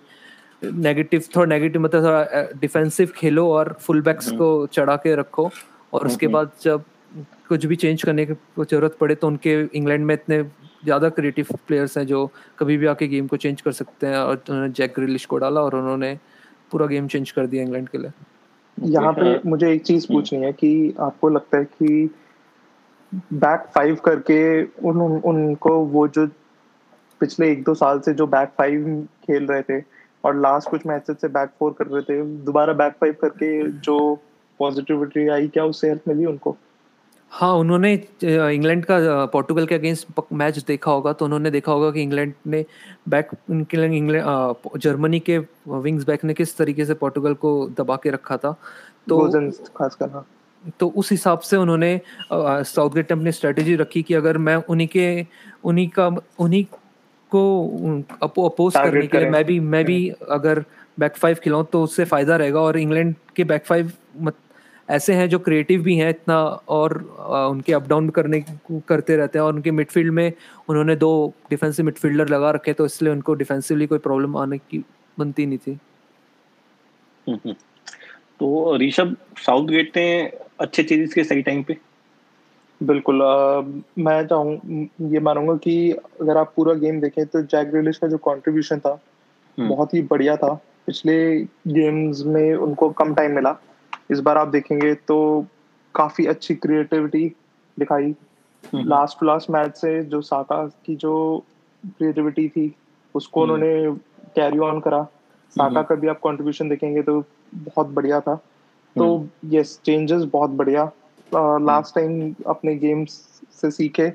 [0.62, 5.50] नेगेटिव थोड़ा नेगेटिव मतलब थोड़ा डिफेंसिव खेलो और फुल बैक्स हम्म। को चढ़ा के रखो
[5.94, 6.84] और उसके बाद जब
[7.50, 10.42] कुछ भी चेंज करने की ज़रूरत पड़े तो उनके इंग्लैंड में इतने
[10.84, 12.26] ज़्यादा क्रिएटिव प्लेयर्स हैं जो
[12.60, 15.62] कभी भी आके गेम को चेंज कर सकते हैं और उन्होंने जैक ग्रिलिश को डाला
[15.62, 16.18] और उन्होंने
[16.72, 18.12] पूरा गेम चेंज कर दिया इंग्लैंड के लिए।
[18.78, 22.10] यहाँ पे मुझे एक चीज़ पूछनी है कि आपको लगता है कि
[23.34, 24.40] बैक फाइव करके
[24.90, 26.26] उन उनको वो जो
[27.22, 28.86] पिछले एक दो साल से जो बैक फाइव
[29.24, 29.82] खेल रहे थे
[30.24, 33.98] और लास्ट कुछ मैचेस से बैक फोर कर रहे थे दोबारा बैक फाइव करके जो
[34.60, 36.56] पॉजिटिविटी आई क्या उससे हेल्प मिली उनको?
[37.32, 42.02] हाँ उन्होंने इंग्लैंड का पोर्टुगल के अगेंस्ट मैच देखा होगा तो उन्होंने देखा होगा कि
[42.02, 42.66] इंग्लैंड ने
[43.10, 44.12] बैक इंग्लैंड
[44.78, 45.38] जर्मनी के
[45.68, 48.56] विंग्स बैक ने किस तरीके से पोर्टुगल को दबा के रखा था
[49.10, 49.20] तो
[49.76, 50.26] खास करना
[50.80, 52.00] तो उस हिसाब से उन्होंने
[52.32, 55.26] साउथगेट ने अपनी स्ट्रेटेजी रखी कि अगर मैं उन्हीं के
[55.64, 56.08] उन्हीं का
[56.40, 56.64] उन्हीं
[57.32, 57.44] को
[58.24, 60.64] अपो अपोज करने के लिए मैं भी मैं भी अगर
[61.00, 63.92] बैक फाइव खिलाऊं तो उससे फ़ायदा रहेगा और इंग्लैंड के बैक फाइव
[64.90, 66.38] ऐसे हैं जो क्रिएटिव भी हैं इतना
[66.70, 66.94] और
[67.50, 68.44] उनके अप डाउन करने
[68.88, 70.32] करते रहते हैं और उनके मिडफील्ड में
[70.70, 71.12] उन्होंने दो
[71.50, 74.84] डिफेंसिव मिडफील्डर लगा रखे तो इसलिए उनको डिफेंसिवली कोई प्रॉब्लम आने की
[75.18, 75.78] बनती नहीं थी
[77.28, 77.54] हम्म, हम्म।
[78.40, 80.10] तो ऋषभ साउथ गेट ने
[80.60, 81.78] अच्छे चेंजेस के सही टाइम पे
[82.82, 83.62] बिल्कुल आ,
[83.98, 88.18] मैं चाहूँ ये मानूँगा कि अगर आप पूरा गेम देखें तो जैक ग्रिलिश का जो
[88.24, 89.00] कंट्रीब्यूशन था
[89.58, 90.54] हम्म। बहुत ही बढ़िया था
[90.86, 91.16] पिछले
[91.70, 93.58] गेम्स में उनको कम टाइम मिला
[94.12, 95.46] इस बार आप देखेंगे तो
[95.96, 97.36] काफ़ी अच्छी क्रिएटिविटी
[97.80, 98.16] दिखाई।
[98.76, 101.44] लास्ट टू लास्ट मैच से जो साका की जो
[101.86, 102.76] क्रिएटिविटी थी
[103.16, 103.92] उसको हम्म। उन्होंने
[104.36, 105.04] कैरी ऑन करा।
[105.50, 107.24] साका हम्म। का भी आप कंट्रीब्यूशन देखेंगे तो
[107.56, 108.36] बहुत बढ़िया था।
[108.98, 110.92] तो यस हम्म। चेंजेस बहुत बढ़िया।
[111.58, 114.14] लास्ट टाइम अपने गेम्स से सीखे।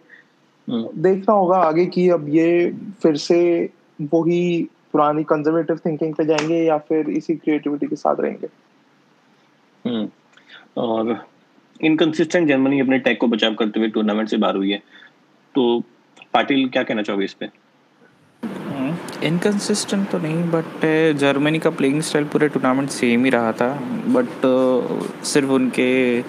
[0.71, 3.71] देखना होगा आगे की अब ये फिर से
[4.03, 8.49] वही पुरानी कंजर्वेटिव थिंकिंग पे जाएँगे या फिर इसी क्रिएटिविटी के साथ रहेंगे।
[9.87, 11.17] और
[11.81, 14.83] इनकंसिस्टेंट जर्मनी अपने टैग को बचाव करते हुए टूर्नामेंट से बाहर हुई है।
[15.55, 15.83] तो
[16.35, 17.49] पाटिल क्या कहना चाहोगे इस पे?
[19.25, 23.69] इनकंसिस्टेंट हम्म, तो नहीं बट जर्मनी का प्लेइंग स्टाइल पूरे टूर्नामेंट सेम ही रहा था।
[24.09, 24.47] बट
[25.25, 26.23] सिर्फ़ उनके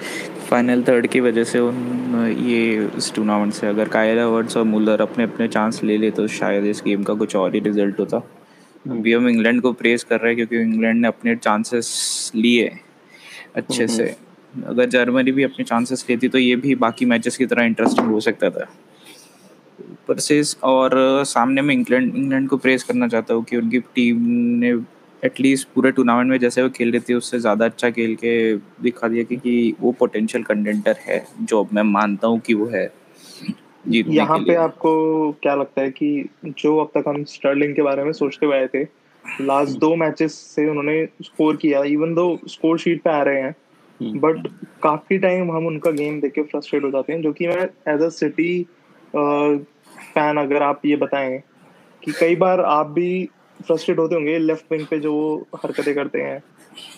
[0.50, 5.02] फाइनल थर्ड की वजह से उन ये इस टूर्नामेंट से अगर कायल वर्ड्स और मुलर
[5.02, 8.18] अपने अपने चांस ले ले तो शायद इस गेम का कुछ और ही रिज़ल्ट होता।
[8.18, 12.68] अभी हम इंग्लैंड को प्रेस कर रहे हैं क्योंकि इंग्लैंड ने अपने चांसेस लिए।
[13.56, 14.16] अच्छे से।
[14.68, 18.20] अगर जर्मनी भी अपने चांसेस लेती तो ये भी बाकी मैचेस की तरह इंटरेस्टिंग हो
[18.22, 18.68] सकता था।
[20.08, 20.94] पर से और
[21.26, 24.22] सामने में इंग्लैंड इंग्लैंड को प्रेस करना चाहता हूँ कि उनकी टीम
[24.60, 24.72] ने
[25.24, 29.08] एटलीस्ट पूरे टूर्नामेंट में जैसे वो खेल रही थी उससे ज़्यादा अच्छा खेल के दिखा
[29.08, 32.90] दिया कि, कि वो पोटेंशियल कंटेंटर है जो मैं मानता हूँ कि वो है
[33.88, 34.92] यहाँ पे आपको
[35.44, 38.68] क्या लगता है कि जो अब तक हम स्टर्लिंग के बारे में सोचते हुए आए
[38.68, 38.84] थे
[39.42, 43.56] लास्ट दो मैचेस से उन्होंने स्कोर किया इवन दो स्कोर शीट पे आ रहे हैं
[44.00, 47.48] बट हम्म। काफ़ी टाइम हम उनका गेम देख के फ्रस्ट्रेट हो जाते हैं जो कि
[47.48, 48.64] मैं एज अ सिटी
[49.14, 51.40] फ़ैन अगर आप ये बताएँ
[52.04, 55.14] कि कई बार आप भी फ्रस्ट्रेट होते होंगे लेफ़्ट विंग पे जो
[55.56, 56.42] हरकतें करते हैं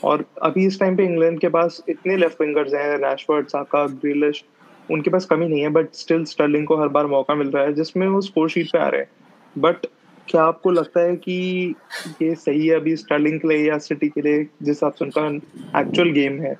[0.03, 4.43] और अभी इस टाइम पे इंग्लैंड के पास इतने लेफ़्ट विंगर्स हैं रैशवर्ड साका ग्रिलिश
[4.89, 7.73] उनके पास कमी नहीं है बट स्टिल स्टर्लिंग को हर बार मौका मिल रहा है
[7.73, 9.09] जिसमें वो स्कोर शीट पे आ रहे हैं
[9.55, 9.85] बट
[10.27, 11.75] क्या आपको लगता है कि
[12.21, 15.27] ये सही है अभी स्टार्लिंग के लिए या सिटी के लिए जिस हिसाब से उनका
[15.79, 16.55] एक्चुअल गेम है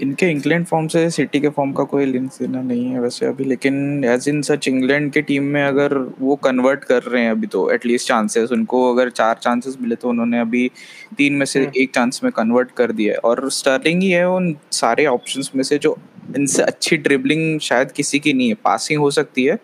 [0.00, 3.44] इनके इंग्लैंड फॉर्म से सिटी के फॉर्म का कोई लिंक देना नहीं है वैसे अभी
[3.44, 7.46] लेकिन एज इन सच इंग्लैंड के टीम में अगर वो कन्वर्ट कर रहे हैं अभी
[7.46, 10.70] तो एटलीस्ट चांसेस उनको अगर चार चांसेस मिले तो उन्होंने अभी
[11.18, 14.28] तीन में से हम्म। एक चांस में कन्वर्ट कर दिया है और स्टार्लिंग ही है
[14.28, 15.96] उन सारे ऑप्शंस में से जो
[16.36, 19.58] इनसे अच्छी ड्रिबलिंग शायद किसी की नहीं है पासिंग हो सकती है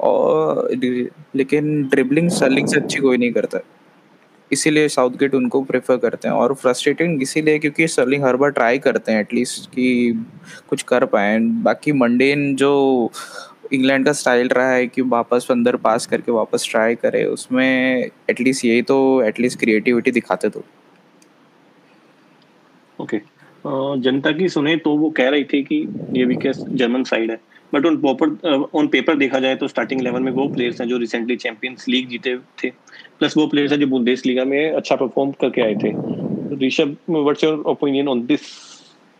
[0.00, 0.70] और
[1.36, 3.60] लेकिन ड्रिबलिंग सर्लिंग से अच्छी कोई नहीं करता।
[4.50, 8.78] इसीलिए साउथ गेट उनको प्रेफर करते हैं और फ्रस्ट्रेटिंग इसीलिए क्योंकि सर्लिंग हर बार ट्राई
[8.78, 10.24] करते हैं एटलीस्ट कि
[10.68, 12.70] कुछ कर पाए। बाकी मंडेन जो
[13.72, 18.64] इंग्लैंड का स्टाइल रहा है कि वापस अंदर पास करके वापस ट्राई करे, उसमें एटलीस्ट
[18.64, 20.64] यही तो एटलीस्ट क्रिएटिविटी दिखाते तो।
[22.98, 24.02] Okay okay.
[24.02, 25.76] जनता की सुने तो वो कह रही थी कि
[26.12, 27.36] ये भी जर्मन साइड है।
[27.74, 30.98] But on proper on paper देखा जाए तो स्टार्टिंग लेवल में वो प्लेयर्स हैं जो
[30.98, 32.70] रिसेंटली चैंपियंस लीग जीते थे।
[33.18, 35.92] प्लस वो प्लेयर्स हैं जो बुंदेस लीगा में अच्छा परफॉर्म करके आए थे।
[36.66, 38.40] Rishabh what's your opinion on this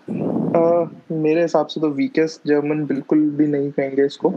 [0.08, 4.32] मेरे हिसाब से तो वीकेस्ट जर्मन बिल्कुल भी नहीं कहेंगे इसको।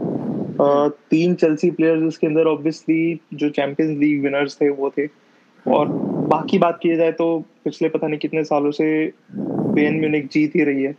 [0.52, 5.06] Uh, तीन चेल्सी प्लेयर्स इसके अंदर ऑब्वियसली जो चैंपियंस लीग विनर्स थे वो थे।
[5.66, 5.88] और
[6.28, 8.86] बाकी बात की जाए तो पिछले पता नहीं कितने सालों से
[9.32, 10.92] बेन म्यूनिक जीत ही रही है।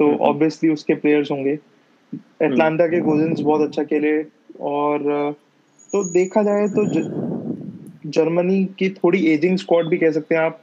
[0.00, 1.58] तो ऑब्वियसली उसके प्लेयर्स होंगे।
[2.14, 4.22] एटलांटा के गोजेंस बहुत अच्छा खेले
[4.60, 5.34] और
[5.92, 6.84] तो देखा जाए तो
[8.10, 10.60] जर्मनी की थोड़ी एजिंग स्क्वाड भी कह सकते हैं आप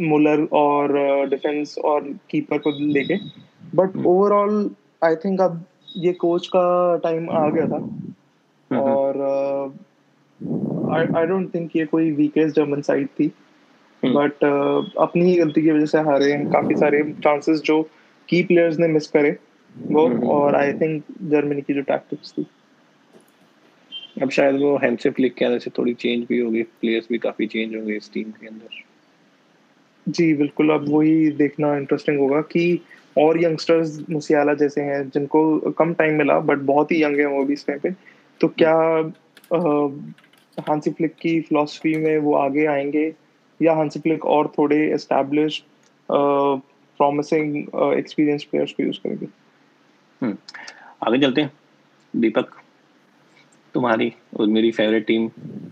[0.00, 0.92] मुलर और
[1.30, 3.16] डिफेंस और कीपर को लेके।
[3.74, 4.70] बट ओवरऑल
[5.04, 5.64] आई थिंक अब
[5.96, 7.80] ये कोच का टाइम आ गया था।
[8.70, 9.20] और
[11.16, 13.32] आई डोंट थिंक ये कोई वीकेस्ट जर्मन साइड थी।
[14.02, 17.82] बट uh, अपनी ही गलती की वजह से हारे हैं काफ़ी सारे चांसेस जो
[18.28, 19.36] की प्लेयर्स ने मिस करे।
[19.82, 22.46] वो और आई थिंक जर्मनी की जो टैक्टिक्स थी।
[24.22, 27.46] अब शायद वो हैंसे फ्लिक के आने से थोड़ी चेंज भी होगी प्लेयर्स भी काफ़ी
[27.46, 28.68] चेंज होंगे इस टीम के अंदर।
[30.08, 32.80] जी बिल्कुल। अब वही देखना इंटरेस्टिंग होगा कि
[33.18, 37.44] और यंगस्टर्स मुसियाला जैसे हैं जिनको कम टाइम मिला बट बहुत ही यंग है वो
[37.44, 37.90] भी इस टाइम पे
[38.40, 38.74] तो क्या
[40.60, 43.14] हांसी फ्लिक की फिलोसफी में वो आगे आएँगे?
[43.62, 45.64] या हांसी फ्लिक और थोड़े एस्टैब्लिश
[46.10, 47.56] प्रॉमिसिंग
[47.98, 49.26] एक्सपीरियंस प्लेयर्स को यूज़ करेंगे?
[49.26, 49.37] हम्म,
[50.22, 51.52] आगे चलते हैं।
[52.16, 52.54] दीपक
[53.74, 55.28] तुम्हारी और मेरी फेवरेट टीम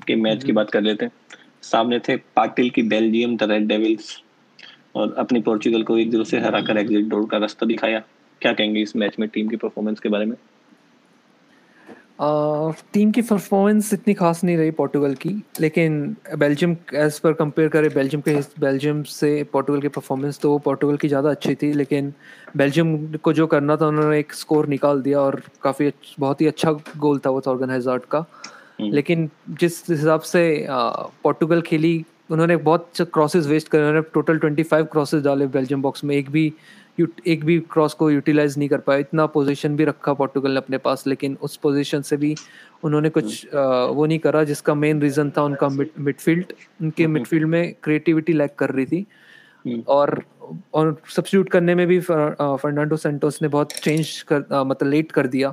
[0.07, 1.13] के मैच की बात कर लेते हैं।
[1.63, 4.23] सामने थे पाटिल की बेल्जियम द रेड डेविल्स
[4.95, 8.03] और अपनी पोर्चुगल को एक दूसरे से हराकर एग्जिट डोर का रास्ता दिखाया।
[8.41, 10.37] क्या कहेंगे इस मैच में टीम की परफॉर्मेंस के बारे में?
[12.19, 17.89] टीम की परफॉर्मेंस इतनी खास नहीं रही पोर्टुगल की लेकिन बेल्जियम एज पर कंपेयर करें
[17.95, 22.13] बेल्जियम के बेल्जियम से पोर्टुगल की परफॉर्मेंस तो पोर्टुगल की ज़्यादा अच्छी थी लेकिन
[22.57, 26.73] बेल्जियम को जो करना था उन्होंने एक स्कोर निकाल दिया और काफ़ी बहुत ही अच्छा
[26.99, 28.25] गोल था वो थॉर्गन हैजार्ड का
[28.81, 34.63] हम्म। लेकिन जिस हिसाब से पोर्टुगल खेली उन्होंने बहुत क्रॉसेस वेस्ट करे उन्होंने टोटल ट्वेंटी
[34.65, 36.53] फाइव क्रॉसेस डाले बेल्जियम बॉक्स में एक भी
[37.27, 40.79] एक भी क्रॉस को यूटिलाइज नहीं कर पाया इतना पोजीशन भी रखा पोर्टुगल ने अपने
[40.79, 42.35] पास लेकिन उस पोजीशन से भी
[42.85, 47.43] उन्होंने कुछ आ, हम्म। वो नहीं करा जिसका मेन रीजन था उनका मिडफील्ड उनके मिडफील्ड
[47.43, 49.07] हम्म। में क्रिएटिविटी लैक कर रही थी।
[49.65, 50.23] हम्म। और
[50.75, 55.27] और सब्सिट्यूट करने में भी फर्नांडो सेंटोस ने बहुत चेंज कर आ, मतलब लेट कर
[55.27, 55.53] दिया।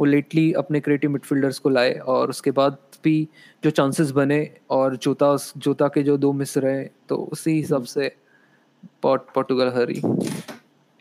[0.00, 3.16] वो लेटली अपने क्रिएटिव मिडफील्डर्स को लाए और उसके बाद भी
[3.64, 4.38] जो चांसेस बने
[4.70, 8.12] और जोता जोता के जो दो मिस रहे तो उसी हिसाब से
[9.02, 10.00] पोर्टुगल हरी।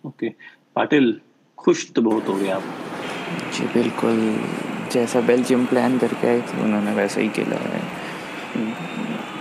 [0.03, 0.29] ओके।
[0.75, 1.19] पाटिल
[1.57, 2.63] खुश तो बहुत हो गए आप।
[3.53, 4.17] जी बिल्कुल।
[4.91, 7.81] जैसा बेल्जियम प्लान करके आए थे उन्होंने वैसा ही खेला है।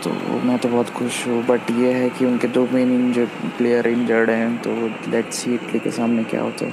[0.02, 0.10] तो
[0.46, 4.30] मैं तो बहुत खुश हूँ बट ये है कि उनके दो मेन इंजर्ड प्लेयर इंजर्ड
[4.30, 4.70] हैं तो
[5.10, 6.72] लेट्स सी इटली के सामने क्या होता है।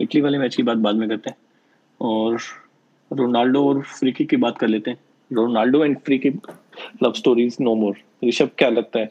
[0.00, 1.36] इटली वाले मैच की बात बाद में करते हैं।
[2.00, 2.38] और
[3.10, 4.98] रोनाल्डो और फ्रीकी की बात कर लेते हैं।
[5.30, 6.30] Ronaldo and freaky
[7.02, 9.10] love stories no more Rishabh क्या लगता है?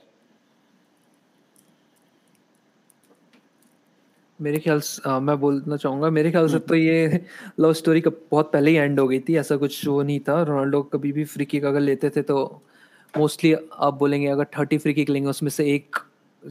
[4.39, 7.25] मेरे ख्याल से मैं बोलना चाहूँगा मेरे ख्याल से तो ये
[7.59, 10.41] लव स्टोरी का बहुत पहले ही एंड हो गई थी ऐसा कुछ वो नहीं था
[10.43, 12.39] रोनाल्डो कभी भी फ्री किक अगर लेते थे तो
[13.13, 15.95] मोस्टली आप बोलेंगे अगर थर्टी फ्री किक लेंगे उसमें से एक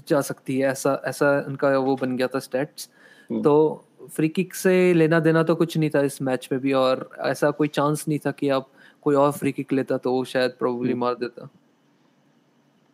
[0.09, 2.89] जा सकती है ऐसा ऐसा उनका वो बन गया था स्टेट्स
[3.31, 6.73] हम्म। तो फ्री किक से लेना देना तो कुछ नहीं था इस मैच में भी
[6.75, 8.69] और ऐसा कोई चांस नहीं था कि आप
[9.03, 11.49] कोई और फ्री किक लेता तो वो शायद प्रोबेबली हम्म। मार देता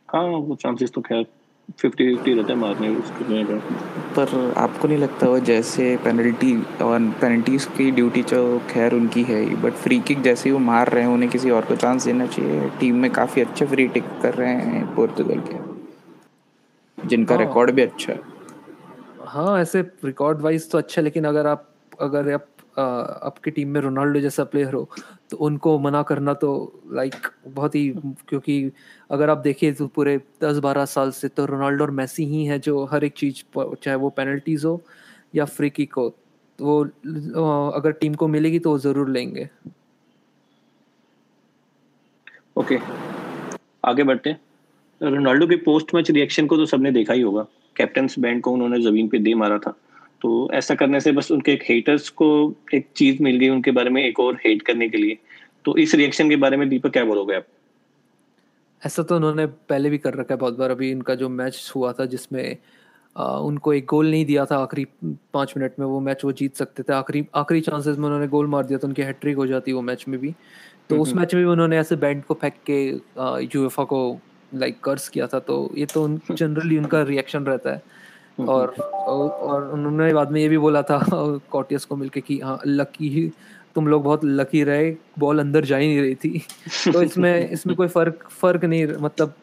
[0.08, 1.26] हाँ वो चांसेस तो खैर
[1.80, 3.44] फिफ्टी फिफ्टी रहता है मारने उसके
[4.16, 9.40] पर आपको नहीं लगता वो जैसे पेनल्टी और पेनल्टीज की ड्यूटी तो खैर उनकी है
[9.40, 12.04] ही बट फ्री किक जैसे ही वो मार रहे हैं उन्हें किसी और को चांस
[12.04, 17.70] देना चाहिए। टीम में काफ़ी अच्छे फ्री टिक कर रहे हैं पोर्तुगल के। जिनका रिकॉर्ड
[17.70, 18.20] हाँ। भी अच्छा है।
[19.26, 24.20] हाँ ऐसे रिकॉर्ड वाइज तो अच्छा लेकिन अगर आप अगर आप आपकी टीम में रोनाल्डो
[24.20, 24.88] जैसा प्लेयर हो
[25.30, 26.50] तो उनको मना करना तो
[26.92, 27.14] लाइक
[27.46, 27.88] बहुत ही,
[28.28, 28.70] क्योंकि
[29.10, 32.58] अगर आप देखिए तो पूरे दस बारह साल से तो रोनाल्डो और मैसी ही है
[32.58, 34.80] जो हर एक चीज़ चाहे वो पेनल्टीज हो
[35.34, 36.08] या फ्री किक हो
[36.58, 39.48] तो वो अगर टीम को मिलेगी तो वो ज़रूर लेंगे।
[42.56, 42.86] Okay okay.
[43.84, 44.36] आगे बढ़ते
[45.00, 48.80] रोनाल्डो के पोस्ट मैच रिएक्शन को तो सबने देखा ही होगा। कैप्टन बैंड को उन्होंने
[48.82, 49.74] ज़मीन पे दे मारा था।
[50.24, 53.90] तो ऐसा करने से बस उनके एक हेटर्स को एक चीज़ मिल गई उनके बारे
[53.90, 55.18] में एक और हेट करने के लिए।
[55.64, 57.46] तो इस रिएक्शन के बारे में दीपक क्या बोलोगे आप?
[58.86, 61.92] ऐसा तो उन्होंने पहले भी कर रखा है बहुत बार। अभी इनका जो मैच हुआ
[61.92, 62.56] था जिसमें
[63.16, 66.56] आ, उनको एक गोल नहीं दिया था आखिरी पाँच मिनट में वो मैच वो जीत
[66.56, 69.72] सकते थे। आखिरी आखिरी चांसेस में उन्होंने गोल मार दिया तो उनकी हैट्रिक हो जाती
[69.72, 70.34] वो मैच में भी।
[70.90, 72.88] तो उस मैच में भी उन्होंने ऐसे बैंड को फेंक के
[73.58, 74.20] यूएफा को
[74.54, 78.03] लाइक कर्स किया था। तो ये तो उन, जनरली उनका रिएक्शन रहता है।
[78.40, 81.06] और और उन्होंने बाद में ये भी बोला था
[81.50, 83.32] कॉटियस को मिलके कि हाँ लकी ही
[83.74, 86.42] तुम लोग बहुत लकी रहे बॉल अंदर जा ही नहीं रही थी।
[86.92, 89.34] तो इसमें इसमें कोई फ़र्क फ़र्क नहीं मतलब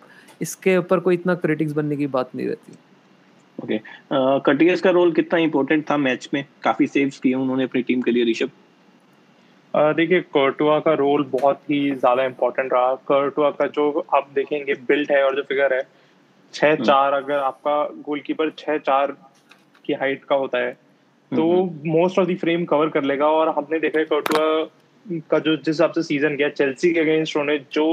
[0.42, 2.74] इसके ऊपर कोई इतना क्रिटिक्स बनने की बात नहीं रहती।
[3.64, 4.46] Okay okay.
[4.46, 6.46] कटियस uh, का रोल कितना इंपॉर्टेंट था मैच में?
[6.64, 8.50] काफ़ी सेव्स किए उन्होंने अपनी टीम के लिए ऋषभ।
[9.76, 15.12] देखिए कर्टुआ का रोल बहुत ही ज़्यादा इम्पोर्टेंट रहा। कर्टुआ का जो आप देखेंगे बिल्ट
[15.12, 16.01] है और जो फिगर है
[16.54, 19.16] छह हम्म। चार अगर आपका गोलकीपर छह चार
[19.86, 20.72] की हाइट का होता है
[21.32, 21.44] तो
[21.88, 25.68] most of the frame cover कर लेगा और हमने देखा है कर्टुआ का जो जिस
[25.68, 27.86] हिसाब से सीज़न गया चेल्सी के अगेंस्ट उन्होंने जो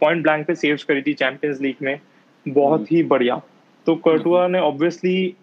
[0.00, 1.98] पॉइंट ब्लैंक पे सेव्स करी थी चैंपियंस लीग में
[2.46, 3.40] बहुत हम्म। ही बढ़िया
[3.86, 5.34] तो कर्टुआ ने ऑब्वियसली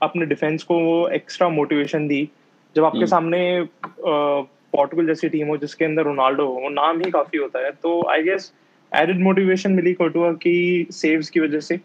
[0.00, 2.28] अपने डिफेंस को वो एक्स्ट्रा मोटिवेशन दी
[2.76, 3.66] जब आपके हम्म। सामने
[3.98, 8.00] पोर्टुगल जैसी टीम हो जिसके अंदर रोनाल्डो हो वो नाम ही काफ़ी होता है तो
[8.10, 8.52] आई गेस
[8.92, 11.78] एडेड मोटिवेशन मिली कोटुआ की सेव्स की वजह से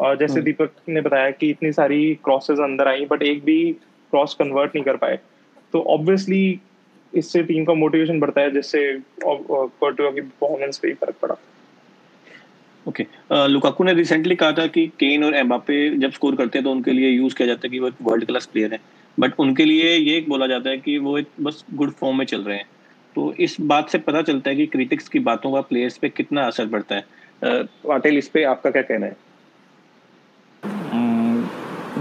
[0.00, 3.60] और जैसे हम्म। दीपक ने बताया कि इतनी सारी क्रॉसेस अंदर आई बट एक भी
[4.12, 5.18] क्रॉस कन्वर्ट नहीं कर पाए।
[5.72, 6.60] तो ऑब्वियसली
[7.12, 8.82] इससे टीम का मोटिवेशन बढ़ता है जिससे
[9.24, 11.36] कोटुआ की परफॉर्मेंस पे ही फ़र्क पड़ा।
[12.86, 13.06] ओके
[13.48, 16.92] लुकाकू ने रिसेंटली कहा था कि केन और एम्बापे जब स्कोर करते हैं तो उनके
[16.92, 18.78] लिए यूज़ किया जाता है कि वो वर्ल्ड क्लास प्लेयर है।
[19.18, 22.42] बट उनके लिए ये बोला जाता है कि वो एक बस गुड फॉर्म में चल
[22.42, 22.68] रहे हैं।
[23.16, 26.42] तो इस बात से पता चलता है कि क्रिटिक्स की बातों का प्लेयर्स पे कितना
[26.42, 29.16] असर पड़ता है। वाटेल इस पे आपका क्या कहना है?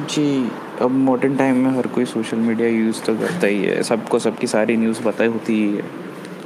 [0.09, 4.19] जी, अब मॉडर्न टाइम में हर कोई सोशल मीडिया यूज़ तो करता ही है। सबको
[4.19, 5.83] सबकी सारी न्यूज़ पता होती ही है।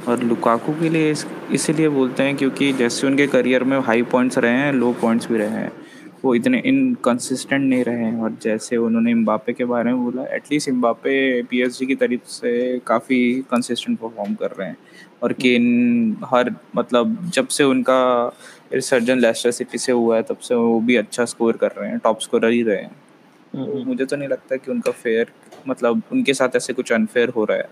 [0.08, 1.16] और लुकाकू के लिए
[1.52, 5.38] इसीलिए बोलते हैं क्योंकि जैसे उनके करियर में हाई पॉइंट्स रहे हैं लो पॉइंट्स भी
[5.38, 5.72] रहे हैं।
[6.26, 10.70] वो इतने इनकन्सिस्टेंट नहीं रहे हैं। और जैसे उन्होंने इम्बापे के बारे में बोला एटलीस्ट
[10.70, 14.78] इम्बापे पीएसजी की तरफ़ से काफ़ी कंसिस्टेंट परफॉर्म कर रहे हैं।
[15.24, 18.28] और केन हर मतलब जब से उनका
[18.74, 22.00] रिसर्जन लेस्टर सिटी से हुआ है, तब से वो भी अच्छा स्कोर कर रहे हैं
[22.00, 22.92] टॉप स्कोरर ही रहे हैं।
[23.54, 25.32] तो मुझे तो नहीं लगता कि उनका फेयर
[25.68, 27.70] मतलब उनके साथ ऐसे कुछ अनफेयर हो रहा है।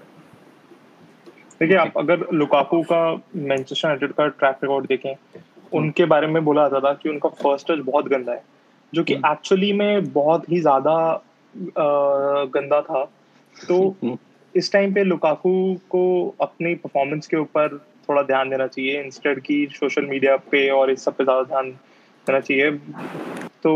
[1.60, 3.02] देखिए आप अगर लुकाकू का
[3.36, 5.14] मैनचेस्टर यूनाइटेड का ट्रैक रिकॉर्ड देखें
[5.72, 8.44] उनके बारे में बोला जाता था कि उनका फ़र्स्ट टच बहुत गंदा है
[8.94, 11.24] जो कि एक्चुअली हम्म। में बहुत ही ज़्यादा
[12.54, 13.04] गंदा था।
[13.56, 14.18] तो हम्म।
[14.56, 15.54] इस टाइम पे लुकाकू
[15.90, 16.04] को
[16.42, 17.78] अपनी परफॉर्मेंस के ऊपर
[18.10, 21.74] थोड़ा ध्यान देना चाहिए। इंस्टेड की सोशल मीडिया पे और इस सब पे ज़्यादा ध्यान
[22.28, 22.72] देना चाहिए।
[23.64, 23.74] तो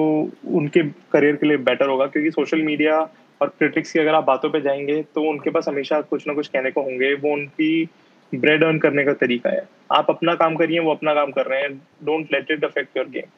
[0.53, 0.81] उनके
[1.11, 2.99] करियर के लिए बेटर होगा क्योंकि सोशल मीडिया
[3.41, 6.47] और क्रिटिक्स की अगर आप बातों पे जाएँगे तो उनके पास हमेशा कुछ ना कुछ
[6.47, 7.87] कहने को होंगे। वो उनकी
[8.33, 11.61] ब्रेड अर्न करने का तरीका है। आप अपना काम करिए वो अपना काम कर रहे
[11.61, 13.29] हैं। Don't let it affect your game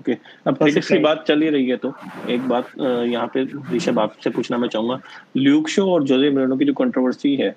[0.00, 1.92] okay अब क्रिटिक्स की बात चल ही रही है तो
[2.30, 3.42] एक बात यहाँ पे
[3.74, 5.00] ऋषभ आपसे पूछना मैं चाहूँगा।
[5.36, 7.54] ल्यूक शो और जोजे मेरेनो की जो कंट्रोवर्सी है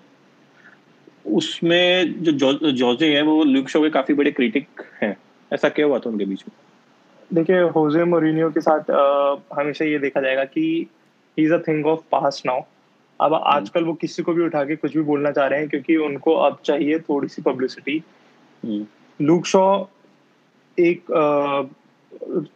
[1.28, 5.16] उसमें जो जोजे है वो ल्यूक शो के काफ़ी बड़े क्रिटिक हैं।
[5.54, 6.56] ऐसा क्या हुआ था उनके बीच में?
[7.34, 8.92] देखिए होजे मोरिनियो के साथ
[9.54, 10.88] हमेशा ये देखा जाएगा कि
[11.38, 12.62] he is a thing of past now
[13.22, 15.70] अब हम्म। आजकल वो किसी को भी उठा के कुछ भी बोलना चाह रहे हैं
[15.70, 18.04] क्योंकि उनको अब चाहिए थोड़ी सी पब्लिसिटी
[19.22, 19.86] लूक शॉ
[20.80, 21.62] एक आ,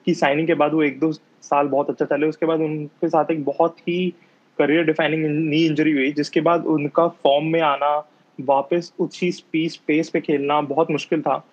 [0.06, 3.32] की साइनिंग के बाद वो एक दो साल बहुत अच्छा चले उसके बाद उनके साथ
[3.32, 4.13] एक बहुत ही
[4.60, 8.10] करियर डिफाइनिंग नी इंजरी हुई जिसके बाद उनका फॉर्म में आना
[8.41, 11.47] वापस उसी स्पीस पेस पे खेलना बहुत मुश्किल था।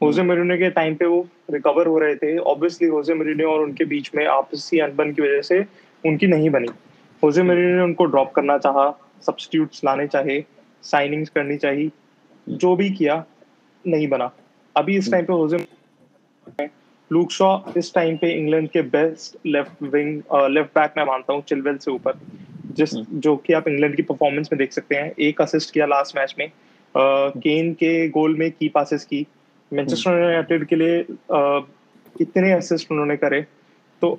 [0.00, 3.84] होजे मरीनो के टाइम पे वो रिकवर हो रहे थे। ऑब्वियसली होजे मरीनो और उनके
[3.84, 5.58] बीच में आपसी अनबन की वजह से
[6.04, 6.68] उनकी नहीं बनी।
[7.22, 8.90] होजे मरीनो ने उनको ड्रॉप करना चाहा
[9.26, 10.42] सब्सटीट्यूट्स लाने चाहे
[10.82, 11.90] साइनिंग्स करनी चाहिए
[12.48, 13.24] जो भी किया
[13.84, 14.30] नहीं बना।
[14.76, 15.66] अभी इस टाइम पे होजे
[17.10, 21.42] लूक शॉ इस टाइम पे इंग्लैंड के best left wing left back मैं मानता हूँ
[21.42, 22.18] चिलवेल से ऊपर।
[22.74, 25.86] जिस हम्म। जो कि आप इंग्लैंड की परफॉर्मेंस में देख सकते हैं एक असिस्ट किया
[25.86, 26.48] लास्ट मैच में।
[26.94, 29.26] केन के गोल में की पासेस की।
[29.72, 30.98] मैनचेस्टर यूनाइटेड के लिए
[32.20, 33.40] इतने असिस्ट उन्होंने करे।
[34.02, 34.18] तो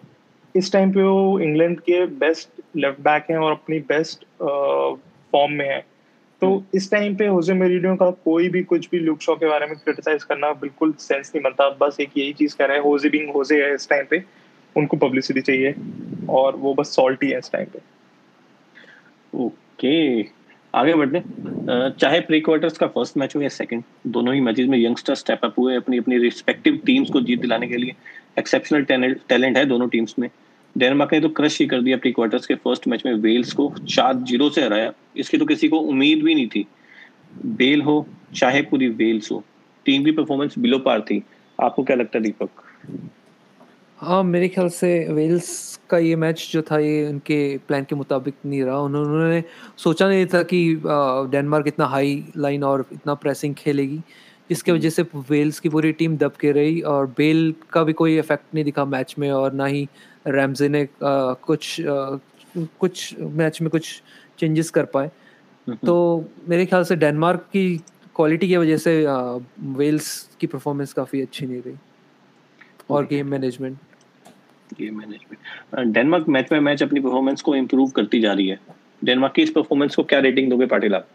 [0.56, 4.26] इस टाइम पे वो इंग्लैंड के बेस्ट लेफ़्ट बैक हैं और अपनी बेस्ट
[5.32, 5.80] फॉर्म में है।
[6.42, 9.48] तो हम्म। इस टाइम पे होजे मेरिडियो का कोई भी कुछ भी लुक शॉ के
[9.48, 12.84] बारे में क्रिटिसाइज करना बिल्कुल सेंस नहीं बनता। बस एक यही चीज़ कह रहे हैं
[12.84, 14.24] होजे बिंग होजे है इस टाइम पे
[14.76, 15.76] उनको पब्लिसिटी चाहिए
[16.30, 17.80] और वो बस सॉल्टी है इस टाइम पे।
[19.38, 20.22] ओके
[20.74, 21.22] आगे बढ़ते
[22.00, 25.46] चाहे प्री क्वार्टर्स का फ़र्स्ट मैच हो या सेकंड दोनों ही मैचेस में यंगस्टर स्टेप
[25.46, 27.96] अप हुए अपनी अपनी रिस्पेक्टिव टीम्स को जीत दिलाने के लिए।
[28.40, 30.30] एक्सेप्शनल टैलेंट है दोनों टीम्स में।
[30.76, 33.72] डेनमार्क ने तो क्रश ही कर दिया प्री क्वार्टर्स के फ़र्स्ट मैच में वेल्स को
[33.80, 36.66] चार ज़ीरो से हराया। इसकी तो किसी को उम्मीद भी नहीं थी।
[37.46, 38.06] बेल हो,
[38.36, 39.44] चाहे पूरी वेल्स हो
[39.86, 41.22] टीम की परफॉर्मेंस बिलो पार थी।
[41.60, 42.50] आपको क्या लगता है, दीपक?
[44.02, 47.36] हाँ मेरे ख्याल से वेल्स का ये मैच जो था ये उनके
[47.68, 49.44] प्लान के मुताबिक नहीं रहा। उन्होंने
[49.78, 50.62] सोचा नहीं था कि
[51.32, 54.02] डेनमार्क इतना हाई लाइन और इतना प्रेसिंग खेलेगी।
[54.50, 58.18] जिसके वजह से वेल्स की पूरी टीम दब के रही और बेल का भी कोई
[58.20, 59.88] इफ़ेक्ट नहीं दिखा मैच में और ना ही
[60.28, 62.18] रैमजे ने आ, कुछ आ,
[62.80, 64.02] कुछ मैच में कुछ
[64.40, 65.12] चेंजेस कर पाए।
[65.86, 67.78] तो मेरे ख्याल से डेनमार्क की
[68.16, 68.98] क्वालिटी की वजह से
[69.78, 71.76] वेल्स की परफॉर्मेंस काफ़ी अच्छी नहीं रही।
[72.90, 73.78] और game management
[74.80, 78.60] game management Denmark match में मैच अपनी परफॉर्मेंस को इम्प्रूव करती जा रही है।
[79.04, 81.08] डेनमार्क की इस परफॉर्मेंस को क्या रेटिंग दोगे पाटिल आप?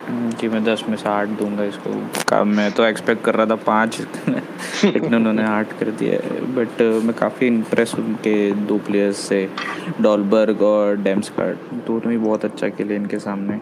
[0.00, 1.90] हम्म, जी मैं दस में से आठ दूँगा इसको।
[2.28, 4.00] का मैं तो एक्सपेक्ट कर रहा था पाँच
[4.84, 6.18] लेकिन उन्होंने आठ कर दिया
[6.56, 9.48] बट मैं काफ़ी इम्प्रेस उनके दो प्लेयर्स से।
[10.00, 11.56] डॉलबर्ग और डेम्सकार्ड
[11.86, 13.54] दोनों ही बहुत अच्छा खेले इनके सामने।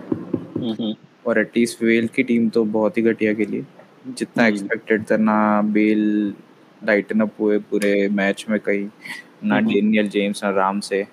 [0.60, 0.94] हम्म।
[1.26, 3.62] और एटलीस्ट वेल की टीम तो बहुत ही घटिया खेली।
[4.08, 6.34] जितना एक्सपेक्टेड हम्म। था ना बेल
[6.86, 8.88] लाइटन अप हुए पूरे मैच में कहीं
[9.44, 11.06] ना डेनियल जेम्स ना राम से।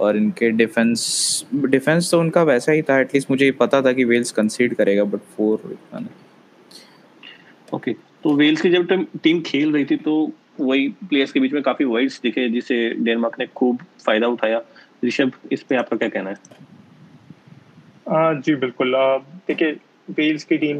[0.00, 4.32] और इनके डिफेंस डिफेंस तो उनका वैसा ही था एटलीस्ट मुझे पता था कि वेल्स
[4.32, 5.76] कंसीड करेगा बट फोर
[7.74, 7.92] ओके
[8.24, 11.84] तो वेल्स की जब टीम खेल रही थी तो वही प्लेयर्स के बीच में काफ़ी
[11.84, 14.60] वाइड्स दिखे जिसे डेनमार्क ने खूब फ़ायदा उठाया।
[15.04, 16.36] ऋषभ इस पे आपका क्या कहना है?
[18.08, 18.94] आ, जी बिल्कुल।
[19.48, 19.72] देखिए
[20.10, 20.78] वेल्स की टीम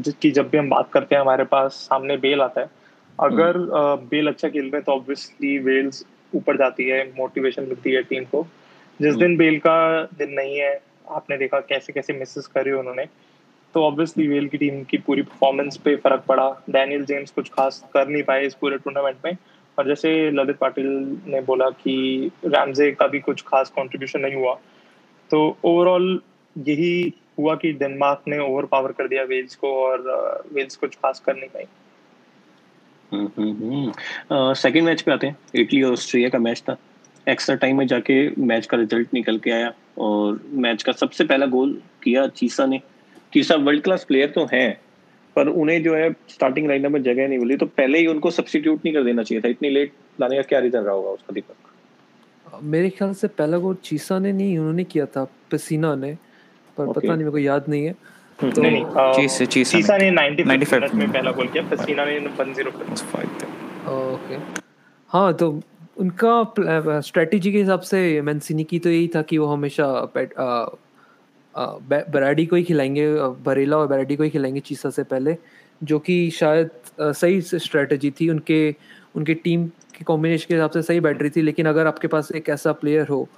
[0.00, 2.70] जिसकी जब भी हम बात करते हैं हमारे पास सामने बेल आता है।
[3.20, 3.58] अगर
[4.10, 8.24] बेल हम्म। अच्छा खेल रहे तो ऑब्वियसली वेल्स ऊपर जाती है मोटिवेशन मिलती है टीम
[8.24, 8.46] को।
[9.02, 13.04] जिस दिन बेल का दिन नहीं है आपने देखा कैसे कैसे मिसेस करे उन्होंने।
[13.74, 17.90] तो ऑब्वियसली वेल की टीम की पूरी परफॉर्मेंस पे फ़र्क पड़ा। डैनियल जेम्स कुछ खास
[17.94, 19.36] कर नहीं पाए इस पूरे टूर्नामेंट में।
[19.78, 24.58] और जैसे ललित पाटिल ने बोला कि रैमजे का भी कुछ खास कंट्रीब्यूशन नहीं हुआ।
[25.30, 26.20] तो ओवरऑल
[26.58, 31.20] यही हुआ कि डेनमार्क ने ओवर पावर कर दिया वेल्स को और वेल्स कुछ खास
[31.26, 31.64] कर नहीं पाई।
[34.54, 36.76] सेकंड मैच पे आते हैं। इटली और ऑस्ट्रेलिया का मैच था।
[37.26, 41.46] एक्स्ट्रा टाइम में जाके मैच का रिज़ल्ट निकल के आया और मैच का सबसे पहला
[41.46, 41.72] गोल
[42.02, 42.80] किया चीसा ने।
[43.32, 44.80] चीसा वर्ल्ड क्लास प्लेयर तो हैं
[45.36, 48.84] पर उन्हें जो है स्टार्टिंग लाइनअप में जगह नहीं मिली। तो पहले ही उनको सब्सटीट्यूट
[48.84, 51.54] नहीं कर देना चाहिए था। इतनी लेट लाने का क्या रीजन रहा होगा उसका दीपक?
[52.62, 56.16] मेरे ख्याल से पहला गोल चीसा ने नहीं उन्होंने किया था पसीना ने।
[56.80, 57.02] पर okay.
[57.02, 57.94] पता नहीं मेरे को याद नहीं है।
[58.38, 58.84] हम्म। तो नहीं
[59.16, 64.36] चीस चीस चीसा ने 95 में पहला गोल किया पसीना ने 1-0 पे। ओके
[65.10, 65.48] हाँ तो
[65.96, 69.86] उनका स्ट्रेटजी के हिसाब से मैंसिनी की तो यही था कि वो हमेशा
[71.54, 73.06] बराडी को ही खिलाएँगे
[73.44, 75.36] बरेला और बराडी को ही खिलाएँगे चीसा से पहले
[75.82, 76.70] जो कि शायद
[77.00, 78.74] सही स्ट्रेटजी थी। उनके
[79.16, 82.48] उनके टीम के कॉम्बिनेशन के हिसाब से सही बैटरी थी लेकिन अगर आपके पास एक
[82.48, 83.28] ऐसा प्लेयर हो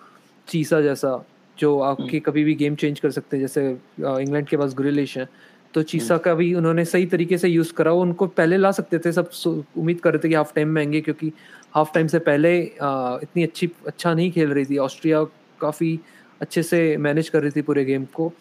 [0.48, 1.14] चीसा जैसा
[1.58, 3.68] जो आपके हम्म। कभी भी गेम चेंज कर सकते हैं जैसे
[4.00, 5.28] इंग्लैंड के पास ग्रिलिश है
[5.74, 8.70] तो चीसा हम्म। का भी उन्होंने सही तरीके से यूज़ करा। वो उनको पहले ला
[8.72, 11.32] सकते थे सब उम्मीद कर रहे थे कि हाफ़ टाइम में आएँगे क्योंकि
[11.74, 15.22] हाफ़ टाइम से पहले इतनी अच्छी अच्छा नहीं खेल रही थी। ऑस्ट्रिया
[15.60, 15.98] काफ़ी
[16.40, 18.32] अच्छे से मैनेज कर रही थी पूरे गेम को।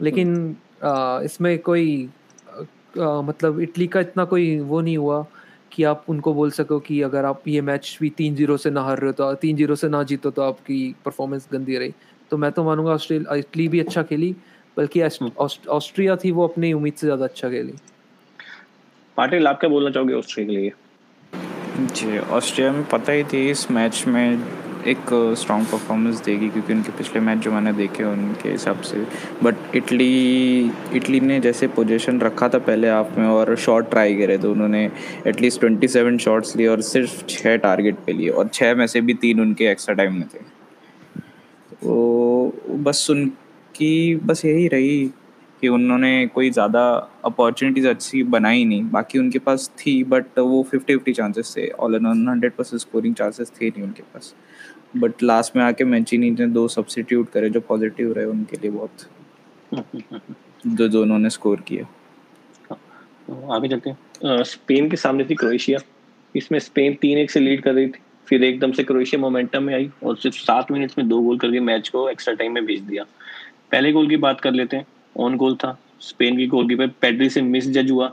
[0.00, 0.56] लेकिन
[1.24, 2.08] इसमें कोई
[2.98, 5.24] मतलब इटली का इतना कोई वो नहीं हुआ
[5.72, 8.82] कि आप उनको बोल सको कि अगर आप ये मैच भी तीन ज़ीरो से ना
[8.82, 11.92] हार रहे हो तो तीन ज़ीरो से ना जीतो तो आपकी परफॉर्मेंस गंदी रही।
[12.30, 14.34] तो मैं तो मानूँगा ऑस्ट्रेलिया इटली भी अच्छा खेली
[14.76, 17.72] बल्कि ऑस्ट्रिया थी वो अपनी उम्मीद से ज़्यादा अच्छा खेली।
[19.16, 20.72] पाटिल आप क्या बोलना चाहोगे ऑस्ट्रिया के लिए?
[21.76, 24.44] जी ऑस्ट्रिया में पता ही थी इस मैच में
[24.86, 25.08] एक
[25.38, 28.98] स्ट्रॉन्ग परफॉर्मेंस देगी क्योंकि उनके पिछले मैच जो मैंने देखे उनके हिसाब से।
[29.42, 34.36] बट इटली इटली ने जैसे पोजीशन रखा था पहले हाफ़ में और शॉट ट्राई करे
[34.38, 34.84] तो उन्होंने
[35.26, 39.00] एटलीस्ट ट्वेंटी सेवन शॉट्स लिए और सिर्फ़ छः टारगेट पे लिए और छः में से
[39.00, 40.38] भी तीन उनके एक्स्ट्रा टाइम में थे।
[41.86, 45.06] तो बस उनकी बस यही रही
[45.62, 46.82] कि उन्होंने कोई ज़्यादा
[47.24, 51.94] अपॉर्चुनिटीज़ अच्छी बनाई नहीं। बाकी उनके पास थी बट वो फिफ्टी फिफ्टी चांसेस थे all
[51.94, 54.34] an on hundred percent scoring chances थे नहीं उनके पास।
[54.96, 59.06] बट लास्ट में आके मैंचिनी ने दो सब्सिट्यूट करे जो पॉजिटिव रहे उनके लिए बहुत।
[60.66, 61.84] जो जो उन्होंने स्कोर किया।
[63.28, 65.78] तो आगे चलते हैं। स्पेन के सामने थी क्रोएशिया
[66.34, 69.74] इसमें स्पेन तीन एक से लीड कर रही थी। फिर एकदम से क्रोएशिया मोमेंटम में
[69.74, 72.80] आई और सिर्फ़ सात मिनट्स में दो गोल करके मैच को एक्स्ट्रा टाइम में भेज
[72.80, 73.04] दिया।
[73.72, 77.42] पहले गोल की बात कर लेते हैं। ऑन गोल था। स्पेन की गोलकीपर पेड्री से
[77.42, 78.08] मिस जज हुआ।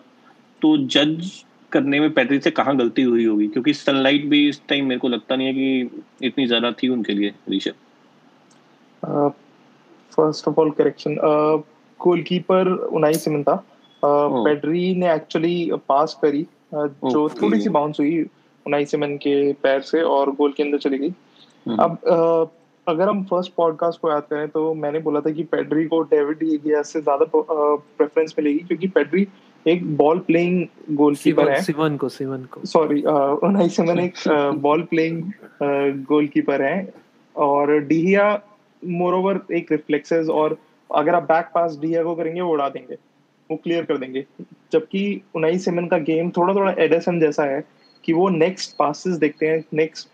[0.62, 1.32] तो जज
[1.72, 3.48] करने में पेड्री से कहाँ गलती हुई होगी?
[3.48, 7.14] क्योंकि सनलाइट भी इस टाइम मेरे को लगता नहीं है कि इतनी ज़्यादा थी उनके
[7.14, 7.74] लिए Rishabh.
[10.12, 11.16] First of all correction
[12.00, 13.64] goalkeeper Unai Simon था
[14.06, 18.26] पेड्री ने एक्चुअली पास करी। जो थोड़ी सी बाउंस हुई।
[18.66, 21.14] उनाई सिमन के पैर से और गोल के अंदर चली गई।
[21.66, 22.52] हम्म। अब
[22.88, 26.44] अगर हम फ़र्स्ट पॉडकास्ट को याद करें तो मैंने बोला था कि पेड्री को डेविड
[26.46, 29.28] एगिया से ज़्यादा प्रेफरेंस मिलेगी क्योंकि पेड्री
[29.66, 34.14] एक बॉल प्लेइंग गोलकीपर है। सिवन को सिवन को। सॉरी उनाई सिमन एक
[34.62, 35.24] बॉल प्लेइंग
[36.08, 36.94] गोलकीपर है
[37.36, 38.26] और डिहिया
[38.84, 40.58] मोरोवर एक रिफ्लेक्सेस और
[40.90, 42.96] अगर आप बैक पास डिहिया को करेंगे वो उड़ा देंगे
[43.50, 44.26] वो क्लियर कर देंगे।
[44.72, 47.64] जबकि उनाई सिमन का गेम थोड़ा थोड़ा एडसन जैसा है
[48.04, 50.08] कि वो नेक्स्ट पासिस देखते हैं नेक्स्ट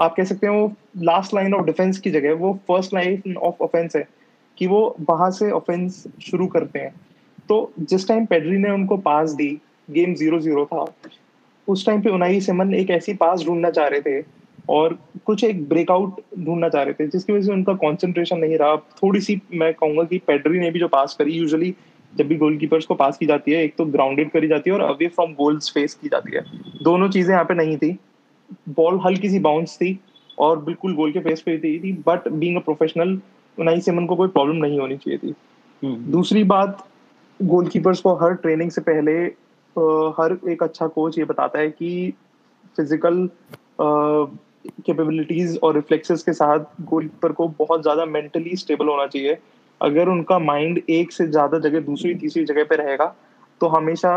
[0.00, 0.72] आप कह सकते हैं वो
[1.02, 4.06] लास्ट लाइन ऑफ़ डिफेंस की जगह, वो फ़र्स्ट लाइन ऑफ़ ऑफेंस है
[4.58, 6.94] कि वो वहाँ से ऑफेंस शुरू करते हैं।
[7.48, 9.48] तो जिस टाइम पेड्री ने उनको पास दी
[9.90, 10.84] गेम ज़ीरो ज़ीरो था,
[11.68, 14.24] उस टाइम पे उनाई सिमन एक ऐसी पास ढूंढना चाह रहे थे
[14.68, 18.76] और कुछ एक ब्रेकआउट ढूंढना चाह रहे थे, जिसकी वजह से उनका कंसंट्रेशन नहीं रहा।
[19.02, 21.74] थोड़ी सी मैं कहूँगा कि पेड्री ने भी जो पास करी यूजुअली
[22.16, 24.82] जब भी गोलकीपर्स को पास की जाती है एक तो ग्राउंडेड करी जाती है और
[24.82, 26.44] अवे फ्रॉम गोल्स फेस की जाती है।
[26.82, 27.96] दोनों चीज़ें यहाँ पे नहीं थी।
[28.70, 29.98] बॉल हल्की सी बाउंस थी
[30.38, 33.18] और बिल्कुल गोल के फेस पे थी थी but being a professional
[33.58, 35.34] Unai Simon को कोई प्रॉब्लम नहीं होनी चाहिए थी।
[35.82, 36.86] हम्म। दूसरी बात
[37.40, 39.12] गोलकीपर्स को हर ट्रेनिंग से पहले
[40.16, 42.12] हर एक अच्छा कोच ये बताता है कि
[42.76, 43.28] फ़िज़िकल
[43.80, 49.36] कैपेबिलिटीज और रिफ्लेक्सेस के साथ गोलकीपर को बहुत ज़्यादा मेंटली स्टेबल होना चाहिए।
[49.80, 53.14] अगर उनका माइंड एक से ज़्यादा जगह दूसरी, तीसरी जगह पे रहेगा
[53.60, 54.12] तो हमेशा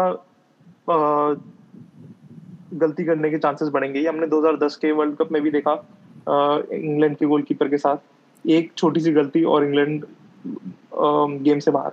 [2.74, 5.74] गलती करने के चांसेस बढ़ेंगे। हमने 2010 के वर्ल्ड कप में भी देखा
[6.74, 7.98] इंग्लैंड के गोलकीपर के साथ।
[8.46, 10.06] एक छोटी सी गलती और इंग्लैंड
[11.44, 11.92] गेम से बाहर।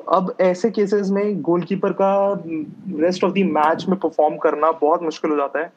[0.00, 2.12] अब ऐसे केसेस में गोलकीपर का
[2.44, 5.72] रेस्ट ऑफ़ द मैच में परफॉर्म करना बहुत मुश्किल हो जाता है,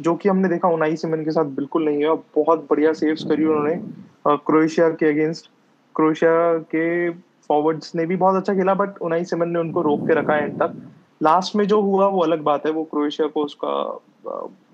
[0.00, 3.44] जो कि हमने देखा उनाई सिमन के साथ बिल्कुल नहीं है। बहुत बढ़िया सेव्स करी
[3.44, 5.50] उन्होंने क्रोएशिया के अगेंस्ट
[5.98, 6.32] क्रोएशिया
[6.74, 7.10] के
[7.48, 10.58] फॉरवर्ड्स ने भी बहुत अच्छा खेला बट उनाई सिमन ने उनको रोक के रखा एंड
[10.58, 10.74] तक।
[11.22, 14.00] लास्ट में जो हुआ, वो अलग बात है, वो क्रोएशिया को उसका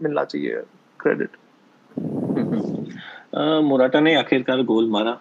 [0.02, 0.62] मिलना चाहिए
[1.00, 1.36] क्रेडिट
[3.64, 5.18] मोराटा ने आखिरकार गोल मारा।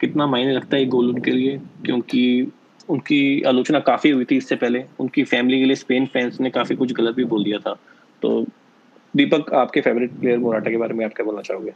[0.00, 1.58] कितना मायने रखता है गोल उनके लिए?
[1.84, 2.52] क्योंकि
[2.88, 6.76] उनकी आलोचना काफ़ी हुई थी इससे पहले। उनकी फैमिली के लिए स्पेन फैंस ने काफ़ी
[6.76, 7.74] कुछ गलत भी बोल दिया था।
[8.22, 8.44] तो
[9.16, 11.72] दीपक, आपके फेवरेट प्लेयर मोराटा के बारे में आप क्या बोलना चाहोगे?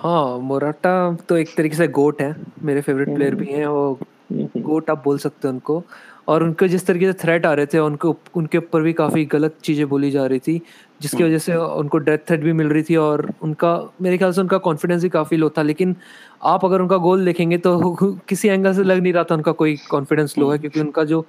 [0.00, 0.92] हाँ मोराटा
[1.28, 2.34] तो एक तरीके से गोट है।
[2.64, 3.98] मेरे फेवरेट प्लेयर भी हैं वो
[4.32, 5.82] गोट आप बोल सकते हैं उनको।
[6.28, 9.56] और उनके जिस तरीके से थ्रेट आ रहे थे उनको उनके ऊपर भी काफ़ी गलत
[9.64, 10.60] चीज़ें बोली जा रही थी
[11.02, 14.40] जिसकी वजह से उनको डेथ थ्रेट भी मिल रही थी और उनका मेरे ख्याल से
[14.40, 15.96] उनका कॉन्फिडेंस भी काफ़ी लो था। लेकिन
[16.44, 17.78] आप अगर उनका गोल देखेंगे तो
[18.28, 21.20] किसी एंगल से लग नहीं रहा था उनका कोई कॉन्फिडेंस लो है क्योंकि उनका जो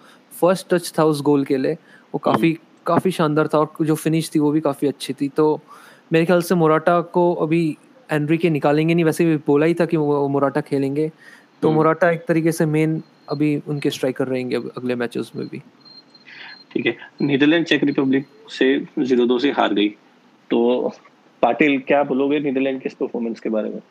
[0.41, 1.73] फ़र्स्ट टच था उस गोल के लिए
[2.13, 5.59] वो काफ़ी काफ़ी शानदार था और जो फिनिश थी वो भी काफ़ी अच्छी थी। तो
[6.13, 7.77] मेरे ख्याल से मोराटा को अभी
[8.11, 11.11] एनरी के निकालेंगे नहीं। वैसे भी बोला ही था कि वो मोराटा खेलेंगे।
[11.61, 15.61] तो मोराटा एक तरीके से मेन अभी उनके स्ट्राइकर रहेंगे अगले मैचेस में भी।
[16.71, 19.89] ठीक है। नीदरलैंड चेक रिपब्लिक से ज़ीरो दो से हार गई।
[20.49, 20.91] तो
[21.41, 23.81] पाटिल क्या बोलोगे नीदरलैंड के इस परफॉर्मेंस के बारे में?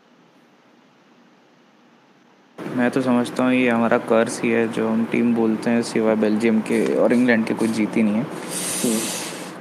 [2.77, 6.17] मैं तो समझता हूँ ये हमारा कर्स ही है। जो हम टीम बोलते हैं सिवाय
[6.17, 8.99] बेल्जियम के और इंग्लैंड के कुछ जीती नहीं है। हम्म।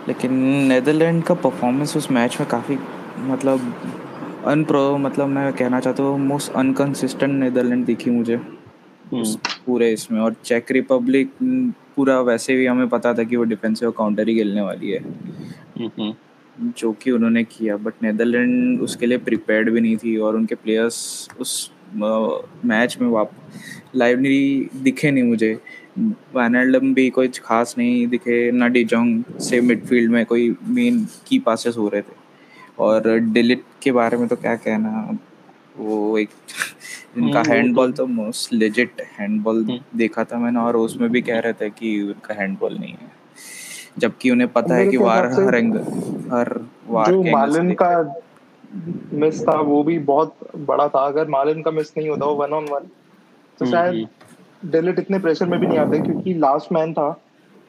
[0.07, 0.33] लेकिन
[0.67, 2.77] नीदरलैंड का परफॉर्मेंस उस मैच में काफ़ी
[3.19, 3.73] मतलब
[4.45, 9.23] अनप्रो मतलब मैं कहना चाहता हूँ मोस्ट अनकंसिस्टेंट नेदरलैंड दिखी मुझे। हम्म।
[9.65, 11.31] पूरे इसमें। और चेक रिपब्लिक
[11.95, 14.99] पूरा वैसे भी हमें पता था कि वो डिफेंसिव काउंटर ही खेलने वाली है।
[16.61, 21.27] जो कि उन्होंने किया। बट नेदरलैंड उसके लिए प्रिपेयर्ड भी नहीं थी और उनके प्लेयर्स
[21.39, 21.71] उस
[22.65, 23.31] मैच में वाप
[23.95, 25.59] लाइव नहीं दिखे नहीं मुझे।
[25.99, 31.77] वैनल्डम भी कोई खास नहीं दिखे। ना डिजोंग से मिडफील्ड में कोई मेन की पासेस
[31.77, 32.18] हो रहे थे।
[32.79, 35.17] और डिलिट के बारे में तो क्या कहना?
[35.77, 36.29] वो एक
[37.17, 39.63] इनका हैंडबॉल हम्म, तो मोस्ट लेजिट हैंडबॉल
[39.95, 43.11] देखा था मैंने और उसमें भी कह रहे थे कि उनका हैंडबॉल नहीं है।
[43.97, 45.79] जबकि उन्हें पता है कि वार हर एंगल
[46.31, 47.89] हर वार जो मालिन का
[49.13, 52.53] मिस था वो भी बहुत बड़ा था। अगर मालिन का मिस नहीं होता वो वन
[52.53, 52.79] ऑन वन
[53.59, 54.07] तो हम्म, शायद
[54.65, 57.09] डेलिट हम्म। इतने प्रेशर में भी नहीं आते क्योंकि लास्ट मैन था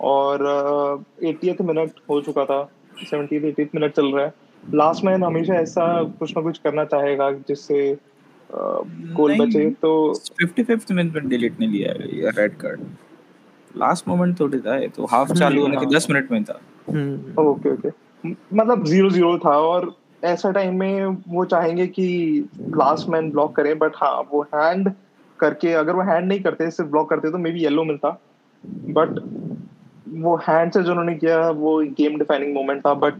[0.00, 2.62] और एटीएथ मिनट हो चुका था
[3.00, 4.32] सेवेंटी एटीथ मिनट चल रहा है।
[4.74, 7.98] लास्ट मैन हमेशा ऐसा कुछ ना कुछ करना चाहेगा जिससे
[9.12, 12.80] गोल बचे तो 55th मिनट में डिलीट नहीं लिया ये रेड कार्ड
[13.76, 16.60] लास्ट मोमेंट थोड़ी था ये तो हाफ़ चालू होने के 10 मिनट में था।
[17.42, 17.88] Okay okay.
[18.56, 23.78] मतलब ज़ीरो ज़ीरो था और ऐसा टाइम में वो चाहेंगे कि लास्ट मैन ब्लॉक करें
[23.78, 24.92] बट हाँ वो हैंड
[25.38, 28.20] करके अगर वो हैंड नहीं करते सिर्फ़ ब्लॉक करते तो मे बी येलो मिलता।
[28.66, 29.08] बट
[30.08, 33.14] वो हैंड से जो उन्होंने किया वो गेम डिफाइनिंग मोमेंट था बट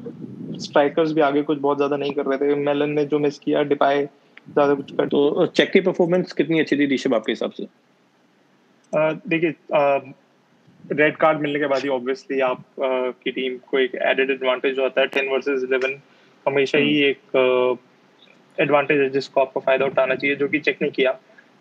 [0.61, 3.63] स्ट्राइकर्स भी आगे कुछ बहुत ज़्यादा नहीं कर रहे थे। मेलन ने जो मिस किया
[3.65, 7.67] डिपाई ज़्यादा कुछ कर तो चेक की परफॉर्मेंस कितनी अच्छी थी ऋषभ आपके हिसाब से?
[8.93, 9.55] देखिए
[10.93, 15.01] रेड कार्ड मिलने के बाद ही ऑब्वियसली आप की टीम को एक एडेड एडवांटेज होता
[15.01, 16.01] है टेन वर्सेस इलेवन
[16.47, 17.81] हमेशा ही हम्म। एक
[18.59, 21.19] एडवांटेज है जिसको आपको फ़ायदा उठाना चाहिए जो कि चेक नहीं किया।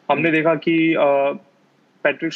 [0.09, 0.75] हमने देखा कि
[2.05, 2.33] पैट्रिक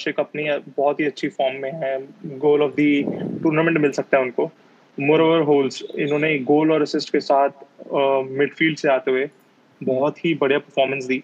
[0.00, 1.98] शिक अपनी बहुत ही अच्छी फॉर्म में है।
[2.38, 3.02] गोल ऑफ़ दी
[3.42, 4.50] टूर्नामेंट मिल सकता है उनको।
[4.98, 7.50] मोर ओवर होल्स इन्होंने गोल और असिस्ट के साथ
[8.30, 9.28] मिडफील्ड से आते हुए
[9.80, 11.22] बहुत ही बढ़िया परफॉर्मेंस दी।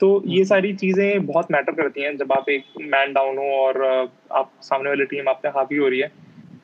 [0.00, 3.50] तो ये हम्म। सारी चीज़ें बहुत मैटर करती हैं। जब आप एक मैन डाउन हो
[3.56, 3.82] और
[4.32, 6.10] आप सामने वाली टीम आप पे हावी हो रही है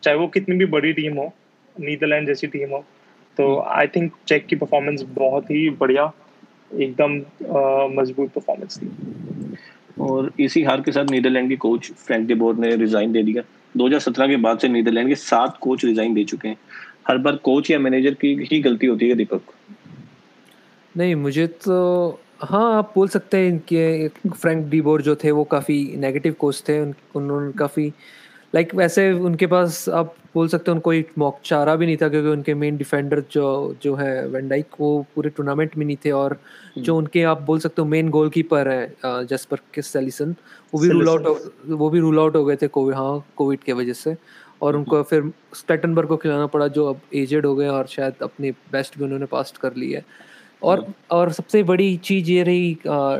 [0.02, 1.32] चाहे वो कितनी भी बड़ी टीम हो
[1.76, 2.84] नीदरलैंड जैसी टीम हो
[3.36, 6.10] तो आई थिंक चेक की परफॉर्मेंस बहुत ही बढ़िया
[6.80, 7.16] एकदम
[8.00, 8.88] मज़बूत परफॉर्मेंस थी।
[10.00, 13.42] और इसी हार के साथ नीदरलैंड के कोच फ्रैंक डेबोर ने रिजाइन दे दिया।
[13.76, 16.56] 2017 के बाद से नीदरलैंड के सात कोच रिजाइन दे चुके हैं।
[17.08, 19.40] हर बार कोच या मैनेजर की ही गलती होती है दीपक?
[20.96, 25.94] नहीं मुझे तो हाँ आप बोल सकते हैं इनके फ्रैंक डीबोर जो थे वो काफ़ी
[25.96, 27.92] नेगेटिव कोच थे। उन, उन्होंने काफ़ी
[28.54, 31.96] लाइक like, वैसे उनके पास आप बोल सकते हैं उनको एक मौक चारा भी नहीं
[31.96, 36.10] था क्योंकि उनके मेन डिफेंडर जो जो है वेंडाइक वो पूरे टूर्नामेंट में नहीं थे
[36.10, 36.38] और
[36.78, 40.34] जो हम्म। उनके आप बोल सकते हो मेन गोलकीपर है जसपर किस सेलिसन
[40.74, 41.26] वो भी रूल आउट
[41.68, 44.16] वो भी रूल आउट हो गए थे कोविड हाँ कोविड के वजह से।
[44.62, 48.50] और उनको फिर स्टेटनबर्ग को खिलाना पड़ा जो अब एजेड हो गए और शायद अपने
[48.72, 50.04] बेस्ट भी उन्होंने पास्ट कर ली है।
[50.62, 52.76] और और सबसे बड़ी चीज़ ये रही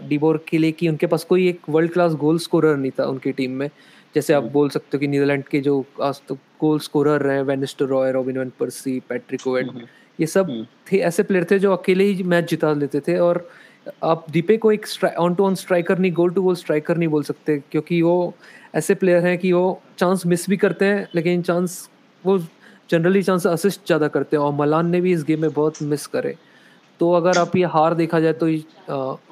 [0.08, 3.32] डिबोर के लिए कि उनके पास कोई एक वर्ल्ड क्लास गोल स्कोरर नहीं था उनकी
[3.32, 3.68] टीम में।
[4.16, 7.42] जैसे आप बोल सकते हो कि नीदरलैंड के जो आज तो गोल स्कोरर रहे
[7.84, 9.86] van Nistelrooy Robin van Persie Patrick Ovett
[10.18, 13.48] ये सब थे ऐसे प्लेयर थे जो अकेले ही मैच जिता लेते थे और
[14.04, 14.86] आप दीपे को एक
[15.18, 18.34] ऑन टू ऑन स्ट्राइकर नहीं गोल टू गोल स्ट्राइकर नहीं बोल सकते क्योंकि वो
[18.74, 21.78] ऐसे प्लेयर हैं कि वो चांस मिस भी करते हैं लेकिन चांस
[22.24, 22.38] वो
[22.90, 26.06] जनरली चांस असिस्ट ज़्यादा करते हैं और मलान ने भी इस गेम में बहुत मिस
[26.06, 26.34] करे।
[27.00, 28.48] तो अगर आप ये हार देखा जाए तो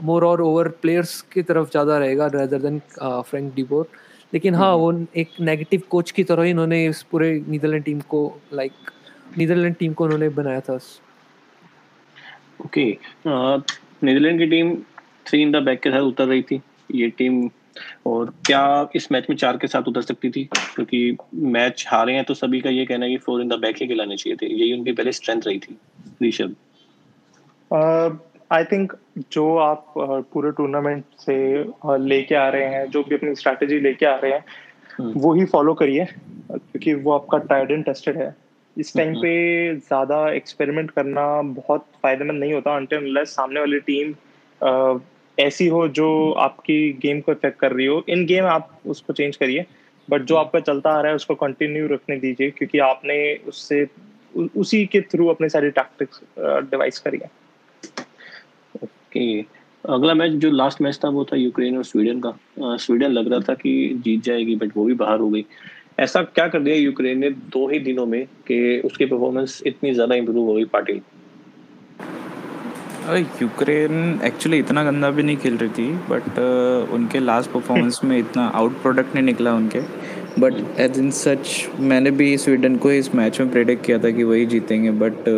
[0.02, 3.88] मोर और ओवर प्लेयर्स की तरफ़ ज़्यादा रहेगा रेदर देन फ्रैंक डिबोर
[4.34, 8.20] लेकिन हाँ वो एक नेगेटिव कोच की तरह ही इन्होंने इस पूरे नीदरलैंड टीम को
[8.52, 8.72] लाइक
[9.38, 10.78] नीदरलैंड टीम को उन्होंने बनाया था।
[12.64, 12.86] ओके
[13.26, 14.74] नीदरलैंड की team
[15.26, 16.60] three in the back के साथ उतर रही थी।
[16.94, 17.48] ये टीम
[18.06, 20.44] और क्या इस मैच में चार के साथ उतर सकती थी?
[20.74, 23.76] क्योंकि मैच हारे हैं तो सभी का ये कहना है कि फोर इन द बैक
[23.82, 25.76] ही खिलाने चाहिए थे। यही उनकी पहले स्ट्रेंथ रही थी
[26.22, 26.54] ऋषभ।
[28.52, 28.92] आई थिंक
[29.32, 31.36] जो आप पूरे टूर्नामेंट से
[31.98, 35.74] लेके आ रहे हैं जो भी अपनी स्ट्रैटेजी लेके आ रहे हैं। वो ही फॉलो
[35.74, 38.34] करिए क्योंकि वो आपका टाइड एंड टेस्टेड है
[38.76, 44.14] इस टाइम हम्म। पे ज़्यादा एक्सपेरिमेंट करना बहुत फ़ायदेमंद नहीं होता अनटिल सामने वाली टीम
[45.38, 49.36] ऐसी हो जो आपकी गेम को इफ़ेक्ट कर रही हो इन गेम आप उसको चेंज
[49.36, 49.64] करिए
[50.10, 53.16] बट जो। आपका चलता आ रहा है उसको कंटिन्यू रखने दीजिए क्योंकि आपने
[53.48, 53.86] उससे
[54.56, 57.28] उसी के थ्रू अपने सारी टैक्टिक्स डिवाइस करिए
[59.14, 59.44] ओके
[59.84, 63.40] अगला मैच जो लास्ट मैच था वो था यूक्रेन और स्वीडन का। स्वीडन लग रहा
[63.48, 65.44] था कि जीत जाएगी बट वो भी बाहर हो गई।
[66.00, 70.14] ऐसा क्या कर दिया यूक्रेन ने दो ही दिनों में कि उसकी परफॉर्मेंस इतनी ज़्यादा
[70.14, 71.00] इंप्रूव हो गई पाटिल?
[73.42, 76.38] यूक्रेन एक्चुअली इतना गंदा भी नहीं खेल रही थी बट
[76.94, 79.80] उनके लास्ट परफॉर्मेंस में इतना आउट प्रोडक्ट नहीं निकला उनके।
[80.40, 84.24] बट एज इन सच मैंने भी स्वीडन को इस मैच में प्रेडिक्ट किया था कि
[84.24, 85.28] वही जीतेंगे बट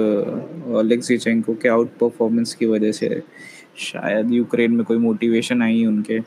[0.77, 3.09] ओलेक्सिचेंको के आउट परफॉर्मेंस की वजह से
[3.79, 6.19] शायद यूक्रेन में कोई मोटिवेशन आई उनके।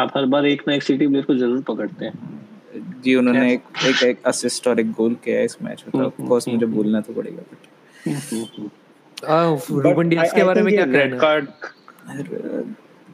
[0.00, 2.12] आप हर बार एक ना एक सिटी प्लेयर को ज़रूर पकड़ते हैं।
[3.02, 6.22] जी उन्होंने एक एक एक असिस्ट और एक गोल किया इस मैच में तो ऑफ़
[6.28, 7.66] कोर्स मुझे बोलना तो पड़ेगा बट
[9.86, 11.46] रूबन डियास के बारे में क्या कहना card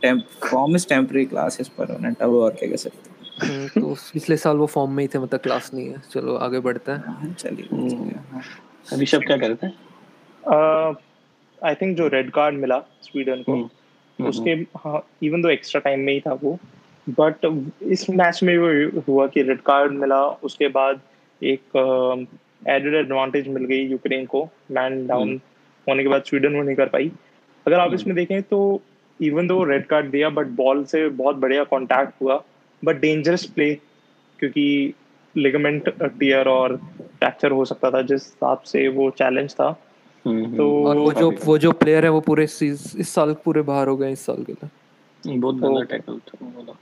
[0.03, 4.37] temp form is temporary classes पर उन्हें अब और क्या कह सकते हम्म, तो पिछले
[4.37, 7.35] साल वो फॉर्म में ही थे मतलब क्लास नहीं है। चलो आगे बढ़ते हैं। हाँ,
[7.39, 9.73] चलिए हम्म। ऋषभ क्या कर रहे थे
[11.63, 13.69] आई थिंक जो रेड कार्ड मिला स्वीडन को हम्म,
[14.21, 16.59] उसके हाँ इवन दो एक्स्ट्रा टाइम में ही था वो
[17.09, 21.01] बट इस मैच में वो हुआ कि रेड कार्ड मिला उसके बाद
[21.43, 21.77] एक
[22.69, 25.41] एडेड एडवांटेज मिल गई यूक्रेन को मैन डाउन
[25.89, 27.13] होने के बाद स्वीडन वो नहीं कर पाई।
[27.67, 28.83] अगर आप इसमें देखें तो
[29.23, 32.45] इवन दो रेड कार्ड दिया बट बॉल से बहुत बढ़िया कांटेक्ट हुआ
[32.85, 33.75] बट डेंजरस प्ले
[34.39, 34.95] क्योंकि
[35.37, 39.84] लिगामेंट टीयर और फ्रैक्चर हो सकता था जिस हिसाब से वो चैलेंज था। हम्म,
[40.27, 43.97] तो और वो जो वो जो प्लेयर है वो पूरे इस साल पूरे बाहर हो
[43.97, 46.77] गए इस साल के लिए बहुत गंदा टैकल था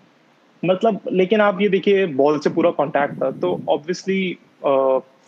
[0.65, 4.39] मतलब लेकिन आप ये देखिए बॉल से पूरा कांटेक्ट था तो ऑब्वियसली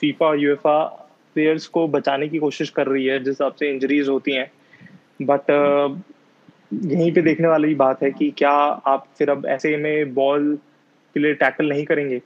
[0.00, 0.84] फीफा यूएफआ
[1.34, 4.50] प्लेयर्स को बचाने की कोशिश कर रही है जिस हिसाब से इंजरीज होती हैं।
[5.22, 5.50] बट
[6.84, 8.50] यहीं पे देखने वाली बात है कि क्या
[8.86, 10.58] आप फिर अब ऐसे में बॉल
[11.14, 12.20] के लिए टैकल नहीं करेंगे?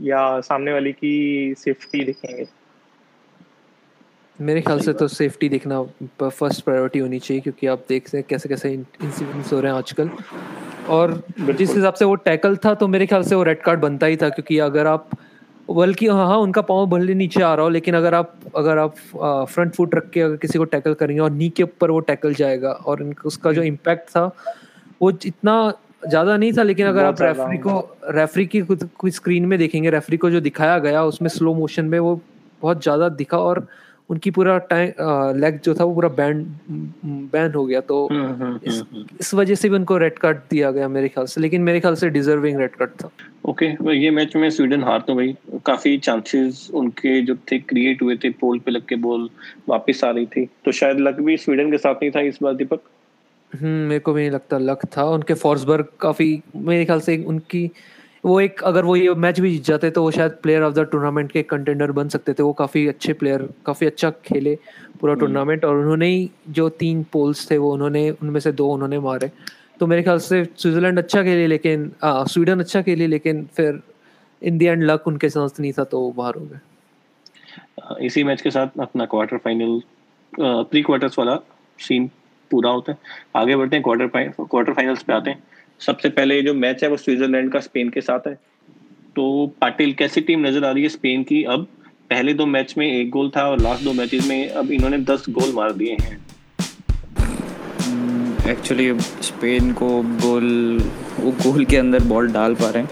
[0.00, 2.46] या सामने वाले की सेफ्टी देखेंगे?
[4.40, 5.82] मेरे ख्याल से तो सेफ्टी देखना
[6.20, 9.78] फ़र्स्ट प्रायोरिटी होनी चाहिए क्योंकि आप देख सकते हैं कैसे कैसे इंसिडेंट्स हो रहे हैं
[9.78, 10.10] आजकल।
[10.88, 14.06] और जिस हिसाब से वो टैकल था तो मेरे ख्याल से वो रेड कार्ड बनता
[14.06, 15.10] ही था क्योंकि अगर आप
[15.68, 18.94] बल्कि हाँ हाँ उनका पाँव भले नीचे आ रहा हो लेकिन अगर आप अगर आप
[19.50, 22.34] फ्रंट फुट रख के अगर किसी को टैकल करेंगे और नी के ऊपर वो टैकल
[22.34, 24.24] जाएगा और उसका जो इम्पैक्ट था
[25.02, 25.72] वो इतना
[26.08, 27.78] ज़्यादा नहीं था लेकिन अगर आप रेफरी को
[28.10, 31.98] रेफरी की कोई स्क्रीन में देखेंगे रेफरी को जो दिखाया गया उसमें स्लो मोशन में
[31.98, 32.20] वो
[32.62, 33.66] बहुत ज़्यादा दिखा और
[34.10, 36.42] उनकी पूरा टाइम लेग जो था वो पूरा बैन
[37.32, 40.38] बैन हो गया तो हम्म, हम्म, इस, हम्म, इस वजह से भी उनको रेड कार्ड
[40.50, 43.10] दिया गया मेरे ख्याल से लेकिन मेरे ख्याल से डिजर्विंग रेड कार्ड था।
[43.44, 45.32] ओके okay, ये मैच में स्वीडन हार तो गई।
[45.66, 49.28] काफ़ी चांसेस उनके जो थे क्रिएट हुए थे पोल पे लग के बॉल
[49.68, 52.54] वापस आ रही थी। तो शायद लक भी स्वीडन के साथ नहीं था इस बार
[52.54, 52.80] दीपक?
[53.52, 57.70] हम्म मेरे को भी नहीं लगता लक था। उनके फॉर्सबर्ग काफ़ी मेरे ख्याल से उनकी
[58.24, 60.80] वो एक अगर वो ये मैच भी जीत जाते तो वो शायद प्लेयर ऑफ़ द
[60.90, 64.54] टूर्नामेंट के कंटेंडर बन सकते थे। वो काफ़ी अच्छे प्लेयर काफ़ी अच्छा खेले
[65.00, 68.68] पूरा टूर्नामेंट हम्म। और उन्होंने ही जो तीन पोल्स थे वो उन्होंने उनमें से दो
[68.72, 69.30] उन्होंने मारे।
[69.80, 73.80] तो मेरे ख्याल से स्विट्जरलैंड अच्छा खेले लेकिन स्वीडन अच्छा खेली लेकिन फिर
[74.42, 78.50] इन दी एंड लक उनके साथ नहीं था तो बाहर हो गए। इसी मैच के
[78.50, 79.80] साथ अपना क्वार्टर फाइनल
[80.32, 81.36] प्री क्वार्टर्स वाला
[81.78, 82.10] सीन
[82.50, 82.98] पूरा होता है।
[83.36, 84.06] आगे बढ़ते हैं क्वार्टर
[84.40, 85.42] क्वार्टर फाइनल्स पे आते हैं।
[85.80, 88.34] सबसे पहले जो मैच है वो स्विट्जरलैंड का स्पेन के साथ है।
[89.16, 91.42] तो पाटिल, कैसी टीम नज़र आ रही है स्पेन की?
[91.44, 91.66] अब
[92.10, 95.24] पहले दो मैच में एक गोल था और लास्ट दो मैचेस में अब इन्होंने दस
[95.30, 96.18] गोल मार दिए हैं।
[98.50, 100.80] एक्चुअली स्पेन को गोल,
[101.20, 102.90] वो गोल के अंदर बॉल डाल पा रहे हैं।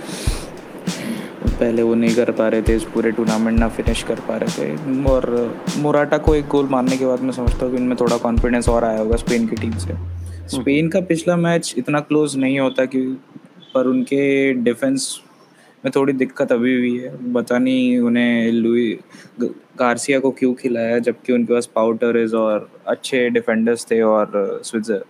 [1.51, 4.51] पहले वो नहीं कर पा रहे थे, इस पूरे टूर्नामेंट ना फिनिश कर पा रहे
[4.59, 8.17] थे। और मोराटा को एक गोल मारने के बाद मैं समझता हूँ कि इनमें थोड़ा
[8.17, 9.95] कॉन्फिडेंस और आया होगा स्पेन की टीम से।
[10.49, 13.01] स्पेन हम्म। का पिछला मैच इतना क्लोज नहीं होता कि,
[13.75, 15.21] पर उनके डिफेंस
[15.85, 18.99] में थोड़ी दिक्कत अभी भी है। पता नहीं उन्हें लुई,
[19.41, 25.05] गार्सिया को क्यों खिलाया, जबकि उनके पास पाउटर्स और अच्छे डिफेंडर्स थे और स्विट्जर,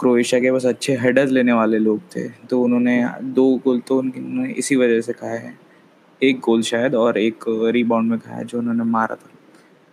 [0.00, 4.52] क्रोएशिया के पास अच्छे हेडर्स लेने वाले लोग थे। तो उन्होंने दो गोल तो उन्होंने
[4.52, 5.58] इसी वजह से खाए हैं।
[6.20, 9.30] एक गोल शायद और एक रीबाउंड में खाया जो उन्होंने मारा था।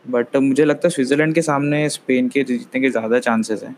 [0.05, 3.76] बट मुझे लगता है स्विट्ज़रलैंड के सामने स्पेन के जीतने के ज़्यादा चांसेस हैं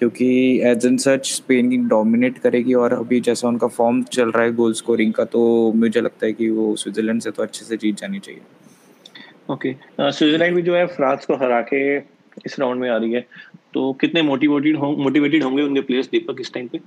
[0.00, 0.28] क्योंकि
[0.66, 4.72] as an such Spain dominate करेगी और अभी जैसा उनका फॉर्म चल रहा है गोल
[4.74, 5.40] स्कोरिंग का तो
[5.76, 8.40] मुझे लगता है कि वो स्विट्ज़रलैंड से तो अच्छे से जीत जानी चाहिए।
[9.50, 11.80] ओके स्विट्ज़रलैंड भी जो है फ्रांस को हरा के
[12.46, 13.20] इस राउंड में आ रही है।
[13.74, 16.80] तो कितने मोटिवेटेड हो मोटिवेटेड होंगे उनके प्लेयर्स दीपक इस टाइम पे?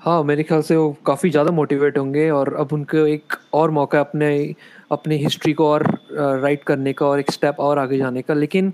[0.00, 4.00] हाँ मेरे ख्याल से वो काफ़ी ज़्यादा मोटिवेट होंगे और अब उनको एक और मौका
[4.00, 4.32] अपने
[4.92, 8.72] अपनी हिस्ट्री को और राइट करने का और एक स्टेप और आगे जाने का। लेकिन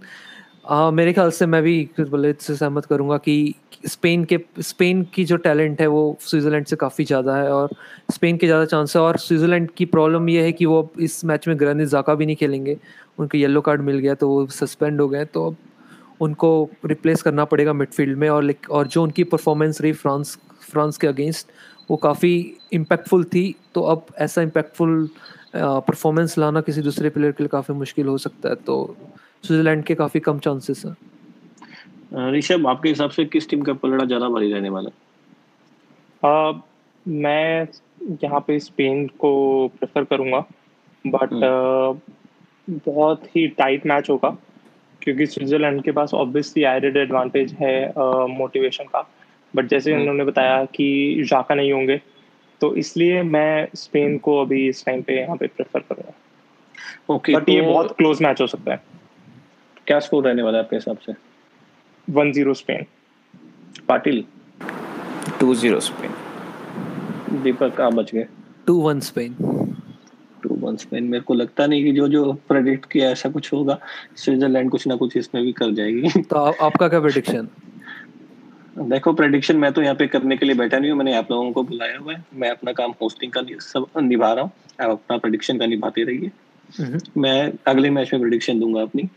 [0.69, 3.55] आ, मेरे ख्याल से मैं भी बोले से सहमत करूँगा कि
[3.87, 7.71] स्पेन के स्पेन की जो टैलेंट है वो स्विट्ज़रलैंड से काफ़ी ज़्यादा है और
[8.13, 11.25] स्पेन के ज़्यादा चांस है और स्विट्ज़रलैंड की प्रॉब्लम ये है कि वो अब इस
[11.25, 12.77] मैच में ग्रैनिस जाका भी नहीं खेलेंगे।
[13.19, 15.57] उनको येलो कार्ड मिल गया तो वो सस्पेंड हो गए तो अब
[16.21, 16.51] उनको
[16.87, 21.51] रिप्लेस करना पड़ेगा मिडफील्ड में और और जो उनकी परफॉर्मेंस रही फ्रांस फ्रांस के अगेंस्ट
[21.91, 22.35] वो काफ़ी
[22.73, 25.09] इम्पैक्टफुल थी। तो अब ऐसा इम्पैक्टफुल
[25.57, 28.97] परफॉर्मेंस लाना किसी दूसरे प्लेयर के लिए काफ़ी मुश्किल हो सकता है तो
[29.45, 34.29] स्विट्जरलैंड के काफ़ी कम चांसेस हैं। ऋषभ आपके हिसाब से किस टीम का पलड़ा ज़्यादा
[34.29, 34.97] भारी रहने वाला है?
[36.23, 36.61] uh,
[37.07, 37.69] मैं
[38.23, 39.33] यहाँ पे स्पेन को
[39.69, 40.39] प्रेफर करूँगा
[41.05, 42.01] बट uh,
[42.87, 44.37] बहुत ही टाइट मैच होगा
[45.03, 47.77] क्योंकि स्विट्जरलैंड के पास ऑब्वियसली एडेड एडवांटेज है
[48.37, 49.09] मोटिवेशन uh, का।
[49.55, 52.01] बट जैसे हम्म। उन्होंने बताया कि जाका नहीं होंगे
[52.61, 57.47] तो इसलिए मैं स्पेन को अभी इस टाइम पे यहाँ पे प्रेफर करूँगा। ओके बट
[57.47, 58.98] तो ये बहुत क्लोज मैच हो सकता है।
[59.89, 61.13] क्या स्कोर रहने वाला है आपके हिसाब से?
[62.11, 62.87] One zero Spain.
[63.89, 64.25] Patil.
[65.41, 66.11] Two zero Spain.
[67.43, 68.27] Deepak आप बच गए।
[68.67, 69.35] Two one Spain.
[70.43, 71.05] Two one Spain.
[71.05, 73.79] मेरे को लगता नहीं कि जो जो प्रेडिक्ट किया ऐसा कुछ होगा।
[74.17, 77.49] स्विट्जरलैंड कुछ ना कुछ इसमें भी कर जाएगी। तो आ, आपका क्या प्रेडिक्शन
[78.79, 81.53] देखो प्रेडिक्शन मैं तो यहाँ पे करने के लिए बैठा नहीं हूँ। मैंने आप लोगों
[81.53, 85.17] को बुलाया हुआ है। मैं अपना काम होस्टिंग का सब निभा रहा हूँ। आप अपना
[85.17, 86.31] प्रेडिक्शन का निभाते रहिए।
[86.81, 89.09] हम्म। मैं अगले मैच में प्रेडिक्शन दूँगा अपनी।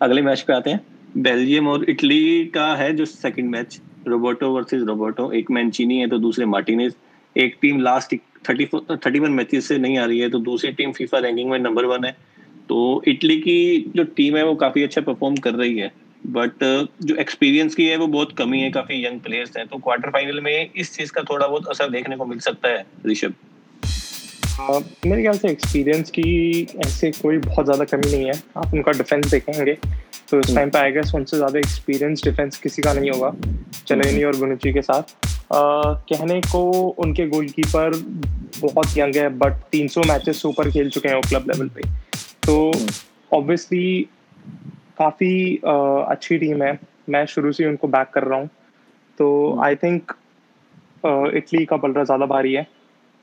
[0.00, 0.80] अगले मैच पे आते हैं।
[1.16, 5.30] बेल्जियम और इटली का है जो second match Roberto versus Roberto.
[5.32, 6.94] एक मैंचीनी है तो दूसरे मार्टिनेज
[7.36, 8.14] एक team last
[8.48, 11.58] thirty thirty one matches से नहीं आ रही है तो दूसरी टीम फीफा रैंकिंग में
[11.58, 12.16] नंबर वन है।
[12.68, 15.92] तो इटली की जो टीम है, वो काफ़ी अच्छा परफॉर्म कर रही है।
[16.26, 16.62] बट
[17.02, 20.40] जो एक्सपीरियंस की है, वो बहुत कमी है काफ़ी यंग प्लेयर्स हैं। तो क्वार्टर फाइनल
[20.40, 23.34] में इस चीज़ का थोड़ा बहुत असर देखने को मिल सकता है, ऋषभ।
[24.60, 28.92] Uh, मेरे ख्याल से एक्सपीरियंस की ऐसे कोई बहुत ज़्यादा कमी नहीं है। आप उनका
[28.92, 29.74] डिफेंस देखेंगे
[30.30, 33.32] तो इस टाइम पे आएगा उनसे ज़्यादा एक्सपीरियंस डिफेंस किसी का नहीं होगा
[33.86, 36.62] चलेनी और गुनुची के साथ। uh, कहने को
[37.04, 37.96] उनके गोलकीपर
[38.60, 41.88] बहुत यंग है बट 300 मैचेस ऊपर खेल चुके हैं वो क्लब लेवल पे।
[42.46, 42.72] तो
[43.30, 44.08] ऑब्वियसली
[44.98, 46.78] काफ़ी अच्छी टीम है।
[47.10, 48.48] मैं शुरू से उनको बैक कर रहा हूँ।
[49.18, 49.26] तो
[49.64, 50.12] आई थिंक
[51.36, 52.66] इटली का पलरा ज़्यादा भारी है।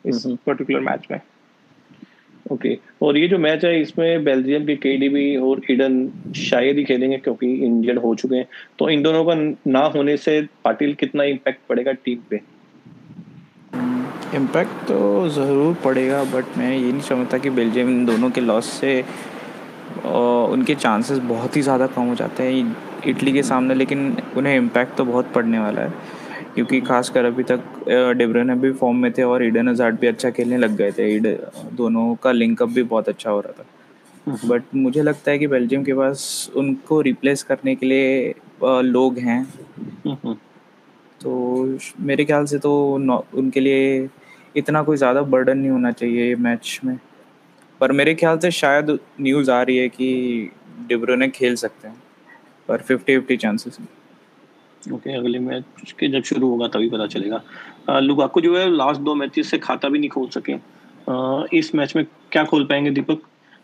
[0.06, 1.20] इस पर्टिकुलर मैच में।
[2.52, 2.84] Okay okay.
[3.04, 5.94] और ये जो मैच है इसमें बेल्जियम के केडीबी और ईडन
[6.38, 8.48] शायद ही खेलेंगे क्योंकि इंजर्ड हो चुके हैं।
[8.80, 9.34] तो इन दोनों का
[9.72, 12.42] ना होने से पाटिल कितना इम्पैक्ट पड़ेगा टीम पे?
[14.36, 18.70] इम्पैक्ट तो ज़रूर पड़ेगा बट मैं ये नहीं समझता कि बेल्जियम इन दोनों के लॉस
[18.74, 19.00] से
[20.06, 22.76] उनके चांसेस बहुत ही ज़्यादा कम हो जाते हैं
[23.08, 26.20] इटली के सामने लेकिन उन्हें इम्पैक्ट तो बहुत पड़ने वाला है।
[26.56, 27.64] क्योंकि खासकर अभी तक
[28.18, 31.28] डिब्रन भी फॉर्म में थे और ईडन हजार्ड भी अच्छा खेलने लग गए थे। इड
[31.74, 33.66] दोनों का लिंकअप भी बहुत अच्छा हो रहा था।
[34.28, 38.34] बट हम्म। मुझे लगता है कि बेल्जियम के पास उनको रिप्लेस करने के लिए
[38.64, 39.42] लोग हैं।
[40.08, 40.34] हम्म।
[41.22, 42.72] तो मेरे ख्याल से तो
[43.34, 44.10] उनके लिए
[44.56, 46.98] इतना कोई ज़्यादा बर्डन नहीं होना चाहिए ये मैच में।
[47.82, 50.52] पर मेरे ख्याल से शायद न्यूज़ आ रही है कि
[50.88, 52.02] डिब्रोने खेल सकते हैं।
[52.70, 53.78] पर fifty fifty chances
[54.84, 59.02] okay okay, अगले मैच के जब शुरू होगा तभी पता चलेगा। लुकाकू जो है लास्ट
[59.02, 62.92] दो मैचेस से खाता भी नहीं खोल सके। आ, इस मैच में क्या खोल पाएँगे
[62.92, 63.22] दीपक?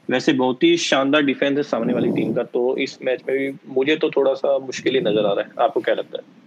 [0.09, 3.73] वैसे बहुत ही शानदार डिफेंस है सामने वाली टीम का तो इस मैच में भी
[3.75, 6.45] मुझे तो थोड़ा सा मुश्किल ही नज़र आ रहा है। आपको क्या लगता है?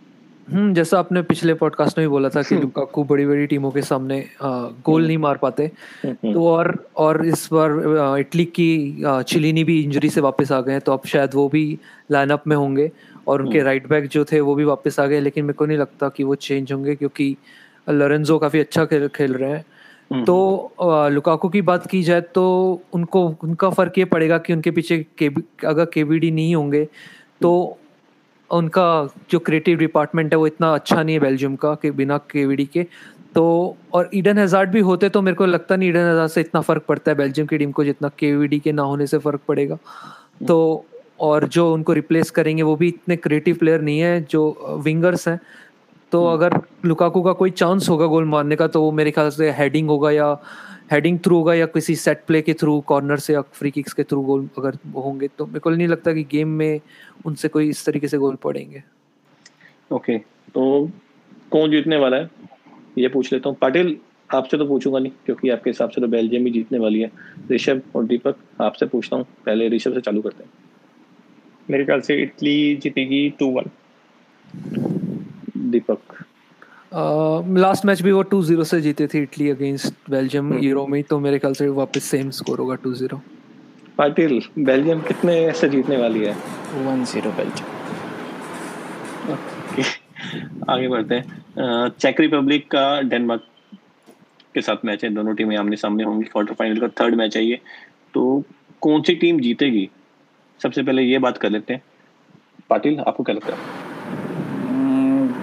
[0.48, 3.70] हम्म जैसा आपने पिछले पॉडकास्ट में भी बोला था कि हम्म। लुकाकू बड़ी बड़ी टीमों
[3.70, 5.64] के सामने गोल हम्म। नहीं मार पाते।
[6.04, 10.72] हम्म, तो और और इस बार इटली की चिलीनी भी इंजरी से वापस आ गए
[10.72, 11.78] हैं तो अब शायद वो भी
[12.12, 12.90] लाइनअप में होंगे।
[13.26, 15.78] और उनके राइट बैक जो थे वो भी वापस आ गए लेकिन मेरे को नहीं
[15.78, 17.36] लगता कि वो चेंज होंगे क्योंकि
[17.86, 22.44] लोरेंजो काफ़ी अच्छा खेल खेल रहे हैं। तो लुकाकू की बात की जाए तो
[22.92, 25.30] उनको उनका फ़र्क ये पड़ेगा कि उनके पीछे के,
[25.66, 26.84] अगर केबीडी नहीं होंगे
[27.40, 27.78] तो
[28.50, 32.64] उनका जो क्रिएटिव डिपार्टमेंट है वो इतना अच्छा नहीं है बेल्जियम का कि बिना केवीडी
[32.66, 32.86] के।
[33.34, 36.60] तो और ईडन हजार्ड भी होते तो मेरे को लगता नहीं ईडन हजार्ड से इतना
[36.60, 39.78] फ़र्क पड़ता है बेल्जियम की टीम को जितना केवीडी के ना होने से फ़र्क पड़ेगा।
[40.48, 40.84] तो
[41.20, 45.40] और जो उनको रिप्लेस करेंगे वो भी इतने क्रिएटिव प्लेयर नहीं है जो विंगर्स हैं।
[46.12, 49.28] तो हम्म। अगर लुकाकू का कोई चांस होगा गोल मारने का तो वो मेरे ख्याल
[49.30, 50.36] से हेडिंग होगा या
[50.92, 54.04] हेडिंग थ्रू होगा या किसी सेट प्ले के थ्रू कॉर्नर से या फ्री किक्स के
[54.04, 56.80] थ्रू गोल अगर होंगे तो मेरे को नहीं लगता कि गेम में
[57.26, 58.82] उनसे कोई इस तरीके से गोल पड़ेंगे।
[59.92, 60.18] ओके
[60.54, 60.90] तो
[61.50, 62.30] कौन जीतने वाला है?
[62.98, 63.96] ये पूछ लेता हूँ। पाटिल
[64.30, 67.10] आपसे तो पूछूँगा नहीं क्योंकि आपके हिसाब से तो बेल्जियम ही जीतने वाली है।
[67.50, 70.50] ऋषभ और दीपक आपसे पूछता हूँ। पहले ऋषभ से चालू करते हैं।
[71.70, 73.70] मेरे ख्याल से इटली जीतेगी two one
[75.70, 75.98] Deepak.
[77.58, 81.18] Last match भी वो टू ज़ीरो से जीते थे इटली अगेंस्ट बेल्जियम यूरो में तो
[81.20, 83.20] मेरे ख्याल से वापस सेम स्कोर होगा टू ज़ीरो
[83.98, 86.32] पाटिल बेल्जियम कितने से जीतने वाली है?
[86.86, 87.78] वन ज़ीरो बेल्जियम
[90.68, 93.42] आगे बढ़ते हैं। चेक रिपब्लिक का डेनमार्क
[94.54, 97.44] के साथ मैच है दोनों टीमें आमने सामने होंगी। क्वार्टर फाइनल का थर्ड मैच है
[97.44, 97.58] ये।
[98.14, 98.42] तो
[98.82, 99.88] कौन सी टीम जीतेगी?
[100.60, 101.82] सबसे पहले ये बात कर लेते हैं।
[102.70, 103.58] पाटिल आपको क्या लगता है?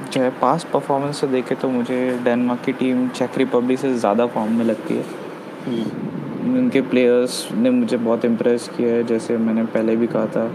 [0.07, 4.25] जो है पास परफॉर्मेंस से देखे तो मुझे डेनमार्क की टीम चेक रिपब्लिक से ज़्यादा
[4.27, 5.03] फॉर्म में लगती है।
[5.65, 10.45] हम्म। उनके प्लेयर्स ने मुझे बहुत इम्प्रेस किया है जैसे मैंने पहले भी कहा था।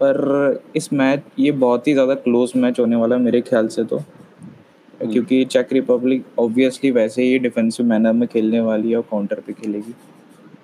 [0.00, 3.84] पर इस मैच ये बहुत ही ज़्यादा क्लोज मैच होने वाला है मेरे ख्याल से
[3.84, 9.02] तो। हम्म। क्योंकि चेक रिपब्लिक ऑब्वियसली वैसे ही डिफेंसिव मैनर में खेलने वाली है और
[9.10, 9.94] काउंटर पे खेलेगी।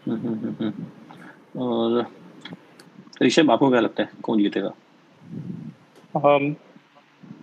[0.09, 0.73] हम्म,
[1.59, 2.07] और
[3.23, 4.09] ऋषभ आपको क्या लगता है?
[4.23, 4.71] कौन जीतेगा?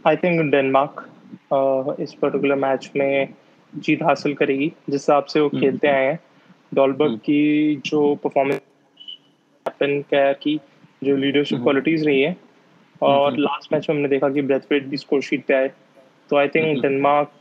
[0.08, 3.34] आई थिंक डेनमार्क इस पर्टिकुलर मैच में
[3.74, 6.20] जीत हासिल करेगी। जिस हिसाब से वो हम्म। खेलते आए हैं
[6.74, 8.60] डॉलबर्ग हम्म। की जो परफॉर्मेंस
[9.66, 10.60] कैप्टन कैर की
[11.04, 12.36] जो लीडरशिप क्वालिटीज हम्म। रही है
[13.02, 15.72] और लास्ट मैच में हमने देखा कि ब्रेथवेट भी स्कोर शीट पे आए।
[16.30, 17.32] तो आई थिंक डेनमार्क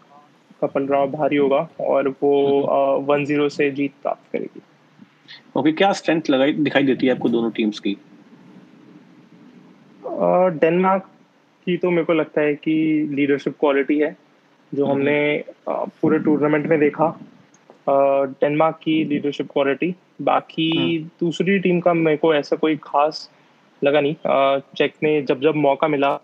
[0.61, 2.33] का पलड़ा भारी होगा और वो
[3.09, 4.61] वन ज़ीरो से जीत प्राप्त करेगी।
[5.57, 7.97] ओके क्या स्ट्रेंथ लगाई दिखाई देती है आपको दोनों टीम्स की?
[10.61, 11.03] डेनमार्क
[11.67, 12.75] की तो मेरे को लगता है कि
[13.11, 14.17] लीडरशिप क्वालिटी है
[14.75, 17.09] जो हम्म। हमने पूरे टूर्नामेंट में देखा।
[17.89, 23.31] डेनमार्क की लीडरशिप क्वालिटी बाकी हम्म। दूसरी टीम का मेरे को ऐसा कोई खास
[23.85, 24.17] लगा नहीं।
[24.77, 26.17] चेक ने जब जब मौका मिला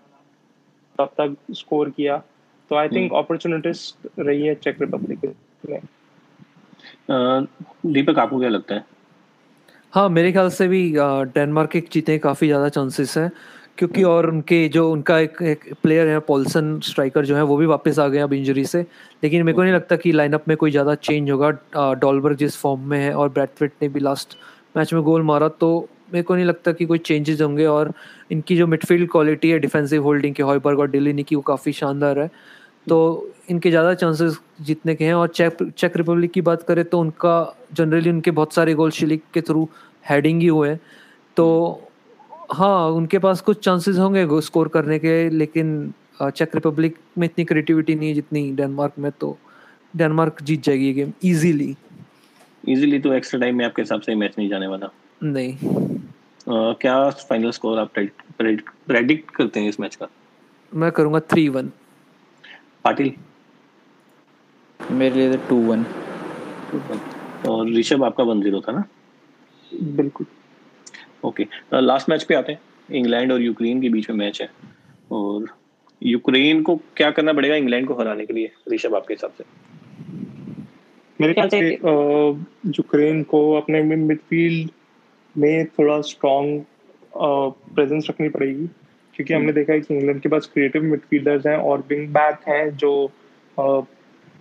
[0.99, 2.23] तब तक स्कोर किया।
[2.71, 5.35] तो आई थिंक अपॉर्चुनिटीज़ रही है चेक रिपब्लिक
[5.71, 5.81] में।
[7.09, 8.85] दीपक आपको क्या लगता है?
[9.93, 13.31] हाँ मेरे ख्याल से भी डेनमार्क के जीतने काफ़ी ज़्यादा चांसेस हैं
[13.79, 17.67] क्योंकि और उनके जो उनका एक, एक प्लेयर है पॉल्सन स्ट्राइकर जो है वो भी
[17.67, 18.81] वापस आ गए अब इंजरी से।
[19.23, 21.51] लेकिन मेरे को नहीं लगता कि लाइनअप में कोई ज़्यादा चेंज होगा।
[21.95, 24.37] डॉलबर्ग जिस फॉर्म में है और ब्रैडफिट ने भी लास्ट
[24.77, 27.93] मैच में गोल मारा तो मेरे को नहीं लगता कि कोई चेंजेस होंगे। और
[28.33, 32.19] इनकी जो मिडफील्ड क्वालिटी है डिफेंसिव होल्डिंग के हॉयबर्ग और डिलीनी की वो काफ़ी शानदार
[32.19, 32.31] है।
[32.87, 37.01] तो इनके ज़्यादा चांसेस जीतने के हैं। और चेक चेक रिपब्लिक की बात करें तो
[37.01, 37.35] उनका
[37.73, 39.69] जनरली उनके बहुत सारे गोल शिलिक के थ्रू
[40.11, 40.81] हेडिंग ही हुए हैं।
[41.37, 41.47] तो
[42.53, 47.95] हाँ उनके पास कुछ चांसेस होंगे स्कोर करने के लेकिन चेक रिपब्लिक में इतनी क्रिएटिविटी
[47.95, 49.37] नहीं है जितनी डेनमार्क में तो
[49.95, 51.75] डेनमार्क जीत जाएगी ये गेम इजीली
[52.65, 54.91] इजीली तो एक्स्ट्रा टाइम में आपके हिसाब से मैच नहीं जाने वाला।
[55.23, 57.93] नहीं। uh, क्या फाइनल स्कोर आप
[58.39, 60.09] प्रेडिक्ट करते हैं इस मैच का?
[60.73, 61.71] मैं करूँगा थ्री वन
[62.85, 63.13] पाटिल?
[64.81, 65.85] मेरे लिए तो टू वन
[67.49, 68.85] और ऋषभ आपका वन ज़ीरो था ना?
[69.73, 70.27] बिल्कुल।
[71.25, 72.61] ओके लास्ट मैच पे आते हैं।
[72.91, 74.49] इंग्लैंड और यूक्रेन के बीच में मैच है।
[75.13, 75.47] और
[76.03, 79.45] यूक्रेन को क्या करना पड़ेगा इंग्लैंड को हराने के लिए ऋषभ आपके हिसाब से?
[81.21, 81.69] मेरे ख्याल से
[82.69, 84.71] यूक्रेन को अपने मिडफील्ड
[85.37, 86.65] में थोड़ा स्ट्रॉन्ग
[87.17, 88.69] प्रेजेंस रखनी पड़ेगी।
[89.21, 92.77] क्योंकि हमने देखा है कि इंग्लैंड के पास क्रिएटिव मिडफील्डर्स हैं और विंग बैक हैं
[92.77, 92.91] जो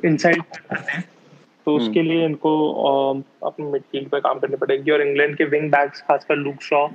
[0.05, 1.03] इनसाइड हैं।
[1.65, 2.51] तो हम्म। उसके लिए इनको
[3.43, 6.87] अपने मिडफील्ड पे काम करनी पड़ेगी और इंग्लैंड के विंग बैक्स खासकर लूक शॉ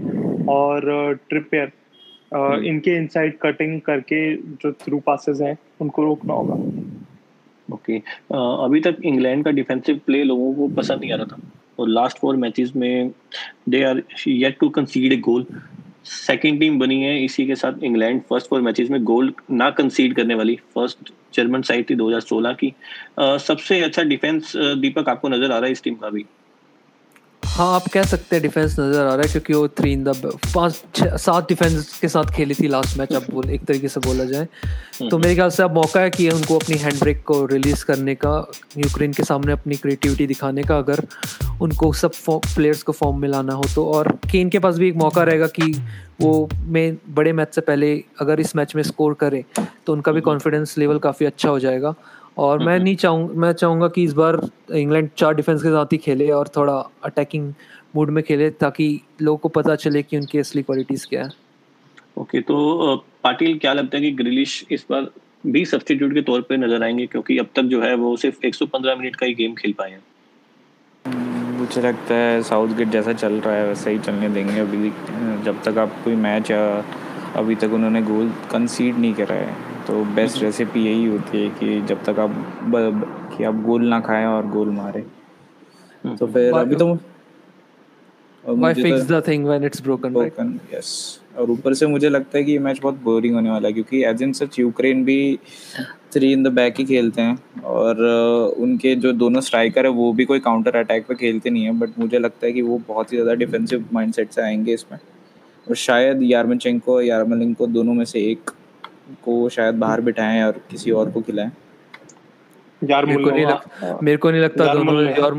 [0.48, 1.72] और ट्रिपेयर
[2.34, 6.54] हम्म। इनके इनसाइड कटिंग करके जो थ्रू पासेस हैं उनको रोकना होगा।
[7.68, 7.98] ओके
[8.64, 11.40] अभी तक इंग्लैंड का डिफेंसिव प्ले लोगों को पसंद नहीं आ रहा था।
[11.78, 13.10] और लास्ट फोर मैचेस में
[13.68, 15.46] they are yet to concede a goal
[16.04, 20.14] second team बनी है इसी के साथ इंग्लैंड फ़र्स्ट फोर मैचेस में गोल ना कंसीड
[20.16, 22.72] करने वाली फ़र्स्ट जर्मन साइड थी 2016 की।
[23.20, 26.24] सबसे अच्छा डिफेंस दीपक आपको नज़र आ रहा है इस टीम का भी।
[27.54, 30.30] हाँ आप कह सकते हैं डिफेंस नज़र आ रहा है क्योंकि वो थ्री इन द
[30.54, 34.24] पाँच सात डिफेंस के साथ खेली थी लास्ट मैच अब बोल एक तरीके से बोला
[34.24, 37.44] जाए। हम्म। तो मेरे ख्याल से अब मौका है कि उनको अपनी हैंड ब्रेक को
[37.46, 38.34] रिलीज़ करने का
[38.78, 41.02] यूक्रेन के सामने अपनी क्रिएटिविटी दिखाने का अगर
[41.62, 44.96] उनको सब प्लेयर्स को फॉर्म में लाना हो तो। और केन के पास भी एक
[44.96, 45.72] मौका रहेगा कि
[46.20, 49.42] वो में बड़े मैच से पहले अगर इस मैच में स्कोर करें
[49.86, 51.94] तो उनका भी कॉन्फिडेंस लेवल काफ़ी अच्छा हो जाएगा।
[52.36, 54.40] और मैं नहीं चाहूँ मैं चाहूँगा कि इस बार
[54.74, 57.52] इंग्लैंड चार डिफेंस के साथ ही खेले और थोड़ा अटैकिंग
[57.96, 61.30] मूड में खेले ताकि लोगों को पता चले कि उनकी असली क्वालिटीज़ क्या है।
[62.18, 65.10] ओके okay, तो पाटिल क्या लगता है कि ग्रिलिश इस बार
[65.46, 67.06] भी सब्सटीट्यूट के तौर पे नज़र आएँगे?
[67.06, 70.02] क्योंकि अब तक जो है वो सिर्फ़ 115 मिनट का ही गेम खेल पाए हैं।
[71.58, 74.90] मुझे लगता है साउथ गेट जैसा चल रहा है वैसा ही चलने देंगे अभी
[75.44, 80.42] जब तक आप कोई मैच अभी तक उन्होंने गोल कंसीड नहीं करा है। तो बेस्ट
[80.42, 84.26] रेसिपी यही होती है कि जब तक आप ब, ब, कि आप गोल ना खाएँ
[84.26, 85.00] और गोल मारे
[86.04, 86.96] हम्म। तो फिर अभी तो
[88.44, 90.72] Why fix the thing when it's broken, broken right?
[90.72, 90.88] yes.
[91.38, 94.02] और ऊपर से मुझे लगता है कि ये मैच बहुत बोरिंग होने वाला है क्योंकि
[94.04, 95.38] एज इन सच यूक्रेन भी
[96.14, 98.02] थ्री इन द बैक ही खेलते हैं और
[98.58, 101.98] उनके जो दोनों स्ट्राइकर है वो भी कोई काउंटर अटैक पे खेलते नहीं है बट
[101.98, 104.98] मुझे लगता है कि वो बहुत ही ज़्यादा डिफेंसिव माइंडसेट से आएँगे इसमें
[105.66, 108.50] और शायद यारमचेंको यारमलिंको दोनों में से एक
[109.24, 111.50] को शायद बाहर बिठाएँ और किसी और को खिलाएँ।
[112.82, 115.36] यार मेरे को नहीं लग, मेरे को नहीं लगता दोनों यार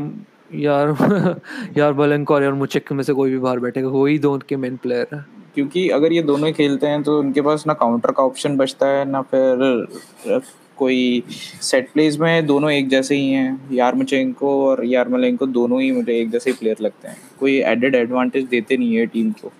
[0.54, 1.40] यार
[1.78, 4.56] यार बलेंको और यार मुचेक में से कोई भी बाहर बैठेगा। वो ही दो के
[4.56, 8.10] मेन प्लेयर है। क्योंकि अगर ये दोनों ही खेलते हैं तो उनके पास ना काउंटर
[8.10, 10.40] का ऑप्शन बचता है ना फिर
[10.76, 11.22] कोई
[11.62, 15.90] सेट प्लेस में दोनों एक जैसे ही हैं। यार मचेंको और यार मलेंको दोनों ही
[15.92, 19.52] मुझे एक जैसे ही प्लेयर लगते हैं। कोई एडेड एडवांटेज देते नहीं है टीम को।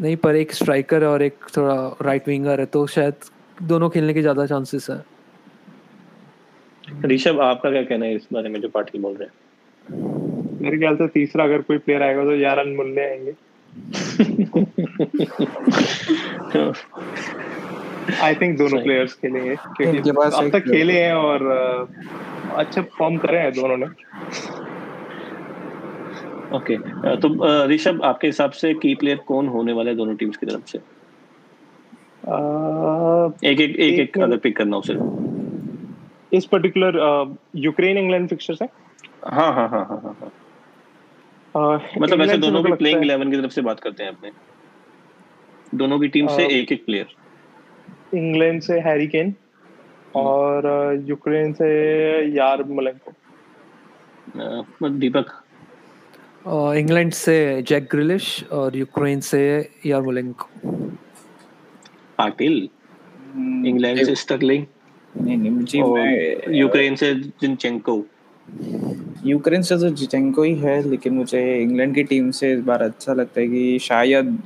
[0.00, 3.14] नहीं पर एक स्ट्राइकर और एक थोड़ा राइट विंगर है तो शायद
[3.62, 5.02] दोनों खेलने के ज़्यादा चांसेस है।
[7.04, 9.34] ऋषभ आपका क्या कहना है इस बारे में जो पाटिल बोल रहे हैं?
[10.62, 13.34] मेरे ख्याल से तीसरा अगर कोई प्लेयर आएगा तो यार अनमूल्य आएँगे।
[18.22, 21.46] आई थिंक दोनों प्लेयर्स खेलेंगे क्योंकि अब तक खेले हैं और
[22.54, 23.86] अच्छा फॉर्म करे हैं दोनों ने।
[26.56, 27.20] Okay okay.
[27.22, 30.78] तो ऋषभ आपके हिसाब से की प्लेयर कौन होने वाले दोनों टीम्स की तरफ़ से?
[33.44, 34.94] एक एक एक एक अगर पिक करना उसे।
[36.36, 36.98] इस पर्टिकुलर
[37.56, 38.68] यूक्रेन इंग्लैंड फिक्चर्स है?
[39.26, 40.32] हाँ हाँ हाँ हाँ हाँ।
[41.56, 44.30] हाँ मतलब ऐसे दोनों की प्लेइंग 11 की तरफ़ से बात करते हैं अपने।
[45.74, 47.06] दोनों की टीम से एक एक प्लेयर
[48.16, 49.34] इंग्लैंड से हैरी केन
[50.16, 50.66] और
[51.06, 51.68] यूक्रेन से
[52.36, 53.12] यार मलेंको
[54.88, 55.26] दीपक
[56.76, 59.40] इंग्लैंड से जैक ग्रिलिश और यूक्रेन से
[59.86, 60.48] यार मोलेंको
[62.18, 62.68] पाटिल
[63.36, 64.64] इंग्लैंड से स्टर्लिंग
[65.20, 65.78] नहीं नहीं मुझे
[66.58, 68.04] यूक्रेन से जिनचेंको
[69.26, 73.12] यूक्रेन से तो जिचेंको ही है लेकिन मुझे इंग्लैंड की टीम से इस बार अच्छा
[73.12, 74.38] लगता है कि शायद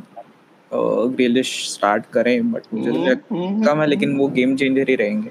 [0.72, 5.30] ग्रिलिश स्टार्ट करें बट मुझे लगता हम्म, है लेकिन वो गेम चेंजर ही रहेंगे।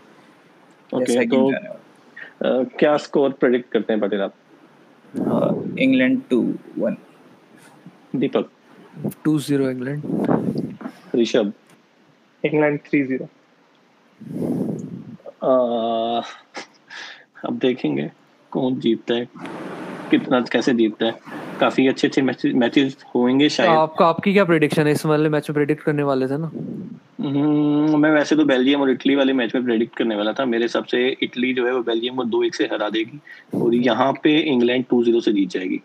[0.93, 4.33] ओके तो क्या स्कोर प्रेडिक्ट करते हैं पाटिल आप?
[5.79, 6.41] England two
[6.77, 6.97] one
[8.15, 8.49] Deepak.
[9.23, 10.03] Two zero England
[11.15, 11.53] Rishabh.
[12.43, 13.27] England three zero
[17.45, 18.11] अब देखेंगे
[18.51, 19.27] कौन जीतता है
[20.11, 21.13] कितना कैसे जीतता है।
[21.59, 22.21] काफ़ी अच्छे अच्छे
[22.53, 24.91] मैचेस होंगे शायद। आपका आपकी क्या प्रेडिक्शन है?
[24.91, 26.51] इस वाले मैच में प्रेडिक्ट करने वाले थे ना?
[27.19, 30.63] हम्म, मैं वैसे तो बेल्जियम और इटली वाले मैच में प्रेडिक्ट करने वाला था। मेरे
[30.63, 33.19] हिसाब से इटली जो है वो बेल्जियम को दो एक से हरा देगी
[33.55, 35.81] और यहाँ पे इंग्लैंड टू ज़ीरो से जीत जाएगी।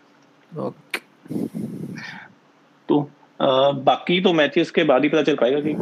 [2.89, 3.09] तो
[3.41, 5.73] आ, बाकी तो मैचेस के बाद ही पता चल पाएगा कि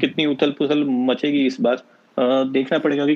[0.00, 1.82] कितनी उथल पुथल मचेगी इस बार।
[2.18, 3.14] देखना पड़ेगा कि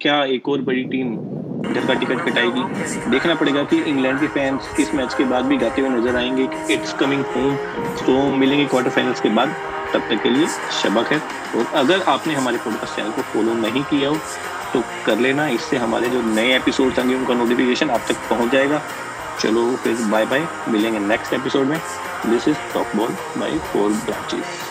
[0.00, 1.16] क्या एक और बड़ी टीम
[1.62, 5.56] घर का टिकट कटाएगी। देखना पड़ेगा कि इंग्लैंड के फैंस इस मैच के बाद भी
[5.56, 7.56] गाते हुए नज़र आएँगे। इट्स कमिंग होम
[7.96, 9.54] तो मिलेंगे क्वार्टर फाइनल्स के बाद।
[9.94, 11.18] तब तक के लिए शबक है।
[11.56, 14.16] और अगर आपने हमारे पॉडकास्ट चैनल को फॉलो नहीं किया हो
[14.72, 18.82] तो कर लेना। इससे हमारे जो नए एपिसोड आएँगे, उनका नोटिफिकेशन आप तक पहुँच जाएगा।
[19.40, 21.78] चलो फिर बाय बाय मिलेंगे नेक्स्ट एपिसोड में।
[22.26, 24.69] This is top ball by four branches